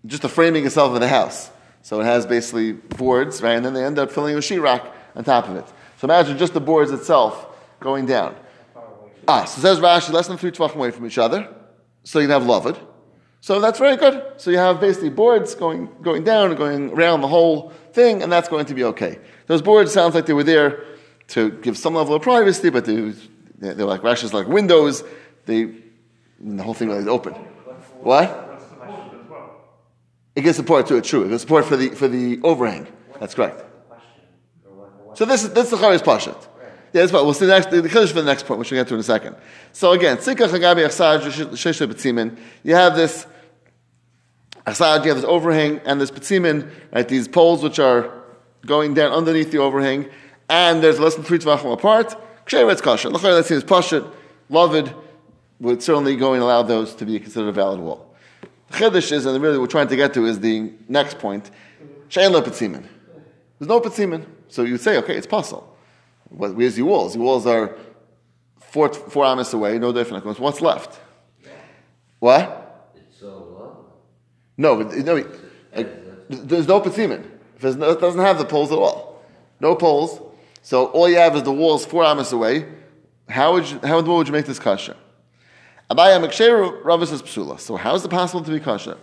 just 0.06 0.22
the 0.22 0.30
framing 0.30 0.66
itself 0.66 0.94
of 0.94 1.00
the 1.00 1.08
house. 1.08 1.50
So 1.82 2.00
it 2.00 2.06
has 2.06 2.26
basically 2.26 2.74
boards, 2.74 3.42
right? 3.42 3.54
And 3.54 3.66
then 3.66 3.74
they 3.74 3.84
end 3.84 4.00
up 4.00 4.12
filling 4.12 4.36
a 4.36 4.40
sheetrock 4.40 4.92
on 5.16 5.24
top 5.24 5.50
of 5.50 5.56
it. 5.56 5.66
So 5.98 6.06
imagine 6.06 6.38
just 6.38 6.54
the 6.54 6.62
boards 6.62 6.92
itself 6.92 7.48
going 7.80 8.06
down. 8.06 8.36
Ah, 9.28 9.46
so 9.46 9.62
says 9.62 9.80
Rashi, 9.80 10.12
less 10.12 10.28
than 10.28 10.38
three 10.38 10.52
tvachim 10.52 10.76
away 10.76 10.92
from 10.92 11.06
each 11.06 11.18
other. 11.18 11.48
So 12.04 12.20
you 12.20 12.28
can 12.28 12.34
have 12.34 12.46
loved. 12.46 12.80
So 13.42 13.60
that's 13.60 13.80
very 13.80 13.98
good. 13.98 14.24
So 14.38 14.52
you 14.52 14.58
have 14.58 14.80
basically 14.80 15.10
boards 15.10 15.56
going, 15.56 15.90
going 16.02 16.24
down 16.24 16.50
and 16.50 16.58
going 16.58 16.92
around 16.92 17.22
the 17.22 17.28
whole 17.28 17.72
thing, 17.92 18.22
and 18.22 18.32
that's 18.32 18.48
going 18.48 18.66
to 18.66 18.74
be 18.74 18.84
okay. 18.86 19.20
Those 19.48 19.62
boards 19.62 19.92
sounds 19.92 20.14
like 20.14 20.28
they 20.28 20.34
were 20.34 20.44
there 20.44 20.84
to 21.30 21.50
give 21.50 21.78
some 21.78 21.96
level 21.96 22.16
of 22.16 22.22
privacy, 22.22 22.70
but 22.70 22.86
they, 22.86 23.14
they're 23.58 23.86
like 23.86 24.02
Rashi's 24.02 24.34
like 24.34 24.48
windows. 24.48 25.04
They, 25.46 25.72
the 26.40 26.64
whole 26.64 26.74
thing 26.74 26.90
was 26.90 27.08
open. 27.08 27.34
What? 28.02 28.51
It 30.36 30.42
gives 30.42 30.58
support 30.58 30.88
to 30.88 30.96
it, 30.96 31.04
true. 31.04 31.24
It 31.24 31.30
gives 31.30 31.42
support 31.42 31.66
for 31.66 31.76
the, 31.76 31.90
for 31.90 32.08
the 32.08 32.40
overhang. 32.44 32.88
That's 33.20 33.36
correct. 33.36 33.66
So 35.14 35.26
this 35.26 35.44
is, 35.44 35.54
this 35.54 35.66
is 35.66 35.72
the 35.72 35.78
Charis 35.78 36.02
Pashat. 36.02 36.48
Yeah, 36.94 37.02
that's 37.02 37.14
what 37.14 37.24
we'll 37.24 37.34
see 37.34 37.46
the 37.46 37.54
next, 37.54 37.70
the 37.70 37.82
Kiddush 37.82 38.10
for 38.10 38.22
the 38.22 38.26
next 38.26 38.46
point, 38.46 38.60
which 38.60 38.72
we'll 38.72 38.82
get 38.82 38.88
to 38.90 38.94
in 38.94 39.00
a 39.00 39.04
second. 39.04 39.36
So 39.72 39.92
again, 39.92 40.18
Tzika 40.18 40.48
Chagabi 40.48 40.86
Achsaj, 40.86 41.22
Sheshe 41.52 41.88
Betzimin, 41.88 42.38
you 42.64 42.76
have 42.76 42.96
this 42.96 43.26
Achsaj, 44.66 45.04
you 45.04 45.10
have 45.10 45.18
this 45.18 45.26
overhang, 45.26 45.80
and 45.86 46.02
this 46.02 46.12
Betzimin, 46.12 46.70
right, 46.94 47.08
these 47.08 47.28
poles 47.28 47.64
which 47.64 47.80
are 47.80 48.12
going 48.66 48.94
down 48.94 49.12
underneath 49.12 49.52
the 49.52 49.58
overhang, 49.58 50.10
and 50.50 50.84
there's 50.84 51.00
less 51.00 51.16
than 51.16 51.24
three 51.24 51.40
Tvachim 51.40 51.72
apart, 51.72 52.16
Ksheretz 52.46 52.82
Kasha. 52.82 53.10
L'chayr, 53.10 53.38
that 53.38 53.46
seems 53.46 53.64
Pashat, 53.64 54.10
Lavid, 54.50 54.94
would 55.60 55.82
certainly 55.82 56.16
go 56.16 56.34
and 56.34 56.44
allow 56.44 56.62
those 56.62 56.94
to 56.96 57.06
be 57.06 57.20
considered 57.20 57.50
a 57.50 57.54
valid 57.54 57.80
wall. 57.80 58.11
Chiddush 58.72 59.12
is, 59.12 59.26
and 59.26 59.42
really 59.42 59.58
we're 59.58 59.68
trying 59.68 59.88
to 59.90 59.96
get 59.96 60.14
to 60.16 60.26
is 60.26 60.40
the 60.40 60.72
next 60.88 61.20
point. 61.20 61.52
Shein. 62.10 62.32
There's 62.32 63.70
no 63.70 63.80
Petzimin. 63.80 64.26
So 64.48 64.64
you 64.64 64.78
say, 64.78 64.98
okay, 64.98 65.16
it's 65.16 65.28
possible. 65.28 65.78
Where's 66.30 66.78
your 66.78 66.88
walls? 66.88 67.16
Your 67.16 67.24
walls 67.24 67.46
are 67.46 67.78
four, 68.60 68.92
four 68.94 69.26
amas 69.26 69.54
away, 69.54 69.78
no 69.78 69.92
different. 69.92 70.26
What's 70.40 70.62
left? 70.62 71.00
What? 72.20 72.92
It's 72.96 73.18
uh, 73.18 73.20
so 73.22 73.28
low. 73.28 73.86
No, 74.58 74.84
but, 74.84 74.96
no 74.98 75.16
like, 75.16 75.28
uh, 75.76 75.84
there's 76.30 76.68
no 76.68 76.82
Petzimin. 76.82 77.26
It 77.62 77.80
doesn't 77.80 78.20
have 78.20 78.38
the 78.38 78.46
poles 78.46 78.72
at 78.72 78.78
all. 78.78 79.24
No 79.60 79.76
poles. 79.76 80.22
So 80.62 80.88
all 80.88 81.10
you 81.10 81.18
have 81.18 81.36
is 81.36 81.44
the 81.44 81.52
walls 81.52 81.86
four 81.86 82.04
amas 82.04 82.32
away. 82.32 82.68
How 83.30 83.54
would 83.54 83.70
you, 83.70 83.80
how 83.84 84.02
would 84.02 84.28
you 84.28 84.34
make 84.34 84.46
this 84.46 84.60
kasha? 84.60 84.96
Abaya 85.92 86.26
Mekshera, 86.26 86.86
Rava 86.86 87.06
says 87.06 87.22
Psula. 87.22 87.60
So 87.60 87.76
how 87.76 87.96
is 87.96 88.06
it 88.06 88.08
possible 88.08 88.42
to 88.42 88.50
be 88.50 88.62
kosher? 88.62 88.98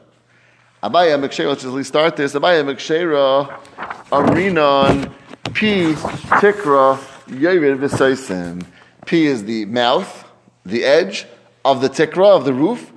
Abaya 0.83 1.22
Mekshera, 1.22 1.48
let's 1.48 1.62
just 1.62 1.88
start 1.88 2.16
this. 2.16 2.33
Abaya 2.33 2.64
Mekshera, 2.64 3.61
Arinon, 4.09 5.12
P 5.53 5.92
tikra 5.92 6.96
yerid 7.27 7.79
v'saisim. 7.79 8.64
P 9.05 9.27
is 9.27 9.44
the 9.44 9.66
mouth, 9.66 10.24
the 10.64 10.83
edge 10.83 11.27
of 11.62 11.83
the 11.83 11.90
tikra 11.90 12.35
of 12.35 12.46
the 12.46 12.55
roof. 12.55 12.90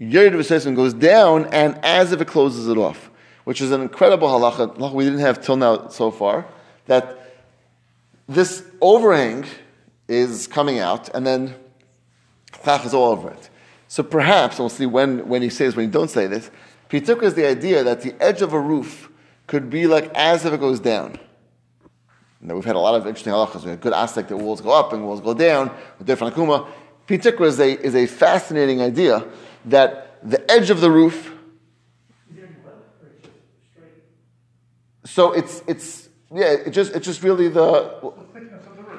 Yerid 0.00 0.32
v'saisim 0.32 0.74
goes 0.74 0.94
down 0.94 1.44
and 1.52 1.78
as 1.82 2.12
if 2.12 2.22
it 2.22 2.28
closes 2.28 2.66
it 2.66 2.78
off, 2.78 3.10
which 3.44 3.60
is 3.60 3.72
an 3.72 3.82
incredible 3.82 4.28
halacha 4.28 4.94
we 4.94 5.04
didn't 5.04 5.20
have 5.20 5.42
till 5.42 5.56
now 5.56 5.88
so 5.88 6.10
far. 6.10 6.46
That 6.86 7.34
this 8.26 8.64
overhang 8.80 9.44
is 10.08 10.46
coming 10.46 10.78
out 10.78 11.14
and 11.14 11.26
then 11.26 11.54
klach 12.64 12.84
is 12.84 12.94
all 12.94 13.10
over 13.10 13.30
it. 13.30 13.50
So 13.88 14.02
perhaps, 14.02 14.58
we'll 14.58 14.68
see 14.68 14.86
when, 14.86 15.28
when 15.28 15.42
he 15.42 15.48
says, 15.48 15.76
when 15.76 15.86
he 15.86 15.90
don't 15.90 16.10
say 16.10 16.26
this, 16.26 16.50
Pituk 16.88 17.22
is 17.22 17.34
the 17.34 17.46
idea 17.46 17.84
that 17.84 18.00
the 18.00 18.14
edge 18.22 18.42
of 18.42 18.52
a 18.52 18.60
roof 18.60 19.10
could 19.46 19.70
be 19.70 19.86
like 19.86 20.10
as 20.14 20.44
if 20.44 20.52
it 20.52 20.60
goes 20.60 20.80
down. 20.80 21.18
Now, 22.40 22.54
we've 22.54 22.64
had 22.64 22.76
a 22.76 22.80
lot 22.80 22.94
of 22.94 23.06
interesting 23.06 23.32
halachas. 23.32 23.64
We 23.64 23.70
have 23.70 23.80
good 23.80 23.92
aspect 23.92 24.28
that 24.28 24.36
walls 24.36 24.60
go 24.60 24.70
up 24.70 24.92
and 24.92 25.04
walls 25.04 25.20
go 25.20 25.32
down, 25.34 25.70
with 25.98 26.06
different 26.06 26.34
akuma. 26.34 26.66
Pituk 27.06 27.40
is 27.40 27.58
a, 27.60 27.80
is 27.80 27.94
a 27.94 28.06
fascinating 28.06 28.80
idea 28.80 29.24
that 29.66 30.18
the 30.22 30.50
edge 30.50 30.70
of 30.70 30.80
the 30.80 30.90
roof, 30.90 31.32
so 35.04 35.32
it's, 35.32 35.62
it's, 35.66 36.08
yeah, 36.34 36.46
it 36.46 36.70
just, 36.70 36.94
it's 36.94 37.06
just 37.06 37.22
really 37.22 37.48
the, 37.48 38.12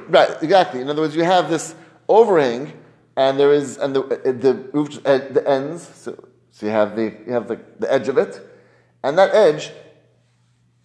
Right, 0.07 0.29
exactly. 0.43 0.81
In 0.81 0.89
other 0.89 1.01
words, 1.01 1.15
you 1.15 1.23
have 1.23 1.49
this 1.49 1.73
overhang, 2.07 2.71
and 3.15 3.39
there 3.39 3.53
is, 3.53 3.77
and 3.77 3.95
the 3.95 4.01
the 4.01 4.53
roof, 4.73 4.99
uh, 5.05 5.17
the 5.17 5.43
ends. 5.47 5.87
So, 5.95 6.27
so 6.51 6.65
you 6.65 6.71
have 6.71 6.95
the 6.95 7.13
you 7.25 7.33
have 7.33 7.47
the, 7.47 7.59
the 7.79 7.91
edge 7.91 8.07
of 8.07 8.17
it, 8.17 8.39
and 9.03 9.17
that 9.17 9.33
edge, 9.33 9.71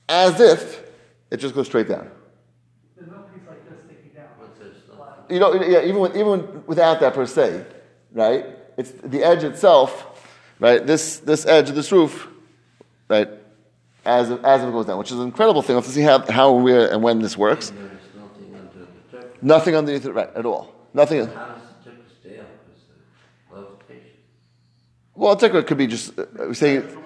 as 0.08 0.40
if 0.40 0.82
it 1.30 1.38
just 1.38 1.54
goes 1.54 1.66
straight 1.66 1.88
down. 1.88 2.10
There's 2.96 3.08
no 3.10 3.18
piece 3.32 3.46
like 3.48 3.68
this 3.68 3.78
sticking 3.84 4.12
down. 4.14 4.26
What's 4.38 4.58
this 4.58 4.84
stuff? 4.84 5.08
You 5.28 5.38
know, 5.38 5.54
yeah, 5.54 5.82
even 5.82 6.00
with, 6.00 6.16
even 6.16 6.64
without 6.66 7.00
that 7.00 7.14
per 7.14 7.26
se, 7.26 7.64
right? 8.12 8.46
It's 8.76 8.90
the 8.90 9.22
edge 9.22 9.44
itself, 9.44 10.26
right? 10.58 10.84
This 10.86 11.18
this 11.18 11.46
edge 11.46 11.68
of 11.68 11.74
this 11.74 11.92
roof, 11.92 12.28
right? 13.08 13.28
As 14.04 14.30
it, 14.30 14.42
as 14.42 14.62
it 14.62 14.72
goes 14.72 14.86
down, 14.86 14.98
which 14.98 15.12
is 15.12 15.18
an 15.18 15.26
incredible 15.26 15.60
thing. 15.62 15.76
Let's 15.76 15.88
see 15.88 16.00
how 16.00 16.18
how 16.30 16.52
where 16.52 16.90
and 16.90 17.02
when 17.02 17.20
this 17.20 17.36
works. 17.36 17.70
There's 17.70 17.90
nothing 18.16 18.54
under 18.54 18.86
the 18.86 19.18
tip. 19.18 19.42
Nothing 19.42 19.76
underneath 19.76 20.06
it, 20.06 20.12
right? 20.12 20.30
At 20.34 20.46
all. 20.46 20.74
Nothing. 20.94 21.26
How 21.26 21.48
does 21.48 21.62
the 21.84 21.90
tip 21.90 22.08
stay 22.20 22.38
up? 22.38 22.46
Is 22.74 22.82
it 22.82 23.54
levitation? 23.54 24.16
Well, 25.20 25.36
tikra 25.36 25.66
could 25.66 25.76
be 25.76 25.86
just 25.86 26.18
uh, 26.18 26.24
uh, 26.38 26.54
saying. 26.54 26.96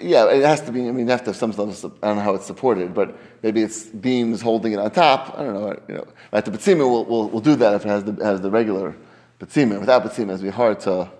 Yeah, 0.00 0.30
it 0.30 0.42
has 0.44 0.62
to 0.62 0.72
be. 0.72 0.88
I 0.88 0.92
mean, 0.92 1.04
you 1.04 1.10
have 1.10 1.20
to 1.24 1.26
have 1.26 1.36
some 1.36 1.52
sort 1.52 1.84
of. 1.84 1.92
I 2.02 2.06
don't 2.06 2.16
know 2.16 2.22
how 2.22 2.34
it's 2.34 2.46
supported, 2.46 2.94
but 2.94 3.14
maybe 3.42 3.60
it's 3.60 3.84
beams 3.84 4.40
holding 4.40 4.72
it 4.72 4.78
on 4.78 4.90
top. 4.92 5.34
I 5.38 5.42
don't 5.44 5.52
know. 5.52 5.78
You 5.88 5.94
know, 5.96 6.06
right? 6.32 6.42
The 6.42 6.50
betzima 6.50 6.78
will, 6.78 7.04
will, 7.04 7.28
will 7.28 7.42
do 7.42 7.54
that 7.56 7.74
if 7.74 7.84
it 7.84 7.88
has 7.88 8.04
the 8.04 8.24
has 8.24 8.40
the 8.40 8.50
regular 8.50 8.96
betzima. 9.38 9.78
Without 9.78 10.04
betzima, 10.04 10.32
it's 10.32 10.42
be 10.42 10.48
hard 10.48 10.80
to. 10.80 10.90
Like 10.90 11.10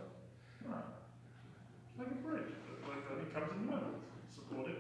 a 1.99 2.15
bridge, 2.25 2.43
like, 2.89 2.97
it 3.21 3.35
comes 3.35 3.53
in 3.53 3.67
the 3.67 3.73
middle, 3.73 3.91
supported. 4.35 4.77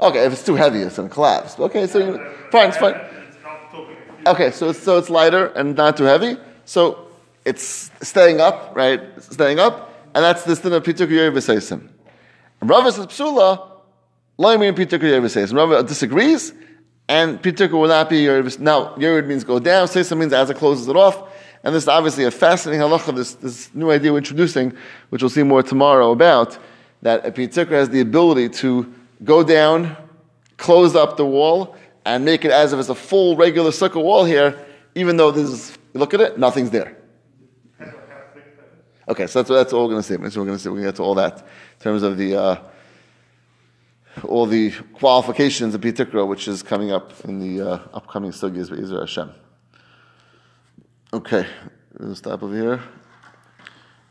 Okay, 0.00 0.24
if 0.24 0.32
it's 0.34 0.44
too 0.44 0.54
heavy, 0.54 0.82
it's 0.82 0.96
going 0.96 1.08
to 1.08 1.12
collapse. 1.12 1.58
Okay, 1.58 1.88
so 1.88 1.98
you, 1.98 2.12
fine, 2.52 2.68
it's 2.68 2.76
fine. 2.76 2.94
It's 2.94 3.38
not 3.42 3.72
talking. 3.72 3.96
Okay, 4.24 4.52
so 4.52 4.68
it's, 4.70 4.78
so 4.78 4.98
it's 4.98 5.10
lighter 5.10 5.46
and 5.46 5.74
not 5.74 5.96
too 5.96 6.04
heavy. 6.04 6.36
So 6.64 7.08
it's 7.44 7.90
staying 8.02 8.40
up, 8.40 8.72
right? 8.76 9.00
Staying 9.20 9.58
up, 9.58 9.94
and 10.16 10.24
that's 10.24 10.44
the 10.44 10.54
din 10.54 10.72
of 10.72 10.82
pituk 10.82 11.08
v'seisim. 11.08 11.90
Rava 12.62 12.90
says 12.90 13.06
psula, 13.06 13.70
loymi 14.38 14.68
and 14.68 14.76
pituk 14.76 15.00
v'seisim. 15.00 15.54
Rava 15.54 15.82
disagrees, 15.82 16.54
and 17.06 17.42
pituk 17.42 17.70
will 17.70 17.86
not 17.86 18.08
be 18.08 18.24
yerid. 18.24 18.58
Now 18.58 18.94
yerid 18.96 19.26
means 19.26 19.44
go 19.44 19.58
down. 19.58 19.86
Seisim 19.88 20.16
means 20.16 20.32
as 20.32 20.48
it 20.48 20.56
closes 20.56 20.88
it 20.88 20.96
off. 20.96 21.22
And 21.62 21.74
this 21.74 21.82
is 21.82 21.88
obviously 21.88 22.24
a 22.24 22.30
fascinating 22.30 22.80
halacha. 22.80 23.14
This 23.14 23.34
this 23.34 23.74
new 23.74 23.90
idea 23.90 24.10
we're 24.10 24.18
introducing, 24.18 24.72
which 25.10 25.20
we'll 25.20 25.28
see 25.28 25.42
more 25.42 25.62
tomorrow 25.62 26.12
about, 26.12 26.56
that 27.02 27.26
a 27.26 27.30
pituk 27.30 27.68
has 27.68 27.90
the 27.90 28.00
ability 28.00 28.48
to 28.60 28.90
go 29.22 29.42
down, 29.42 29.98
close 30.56 30.96
up 30.96 31.18
the 31.18 31.26
wall, 31.26 31.76
and 32.06 32.24
make 32.24 32.46
it 32.46 32.52
as 32.52 32.72
if 32.72 32.80
it's 32.80 32.88
a 32.88 32.94
full 32.94 33.36
regular 33.36 33.70
sukkah 33.70 34.02
wall 34.02 34.24
here, 34.24 34.58
even 34.94 35.18
though 35.18 35.30
this 35.30 35.50
is, 35.50 35.78
look 35.92 36.14
at 36.14 36.22
it, 36.22 36.38
nothing's 36.38 36.70
there. 36.70 36.95
Okay, 39.08 39.26
so 39.26 39.38
that's, 39.40 39.48
that's 39.48 39.72
all 39.72 39.84
we're 39.84 39.92
going 39.92 40.02
to 40.02 40.08
say. 40.08 40.14
So 40.30 40.40
we're 40.40 40.46
going 40.46 40.58
to 40.58 40.62
say, 40.62 40.68
we're 40.68 40.76
going 40.76 40.86
to 40.86 40.88
get 40.92 40.96
to 40.96 41.02
all 41.02 41.14
that 41.14 41.38
in 41.38 41.82
terms 41.82 42.02
of 42.02 42.18
the, 42.18 42.34
uh, 42.34 42.56
all 44.24 44.46
the 44.46 44.72
qualifications 44.94 45.74
of 45.74 45.80
Pitikra, 45.80 46.26
which 46.26 46.48
is 46.48 46.62
coming 46.62 46.90
up 46.90 47.12
in 47.24 47.38
the 47.38 47.68
uh, 47.68 47.78
upcoming 47.94 48.32
sugyas 48.32 48.70
with 48.70 48.80
Israel 48.80 49.02
Hashem. 49.02 49.32
Okay, 51.12 51.46
we'll 51.98 52.16
stop 52.16 52.42
over 52.42 52.54
here. 52.54 52.82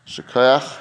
Shekayach. 0.07 0.77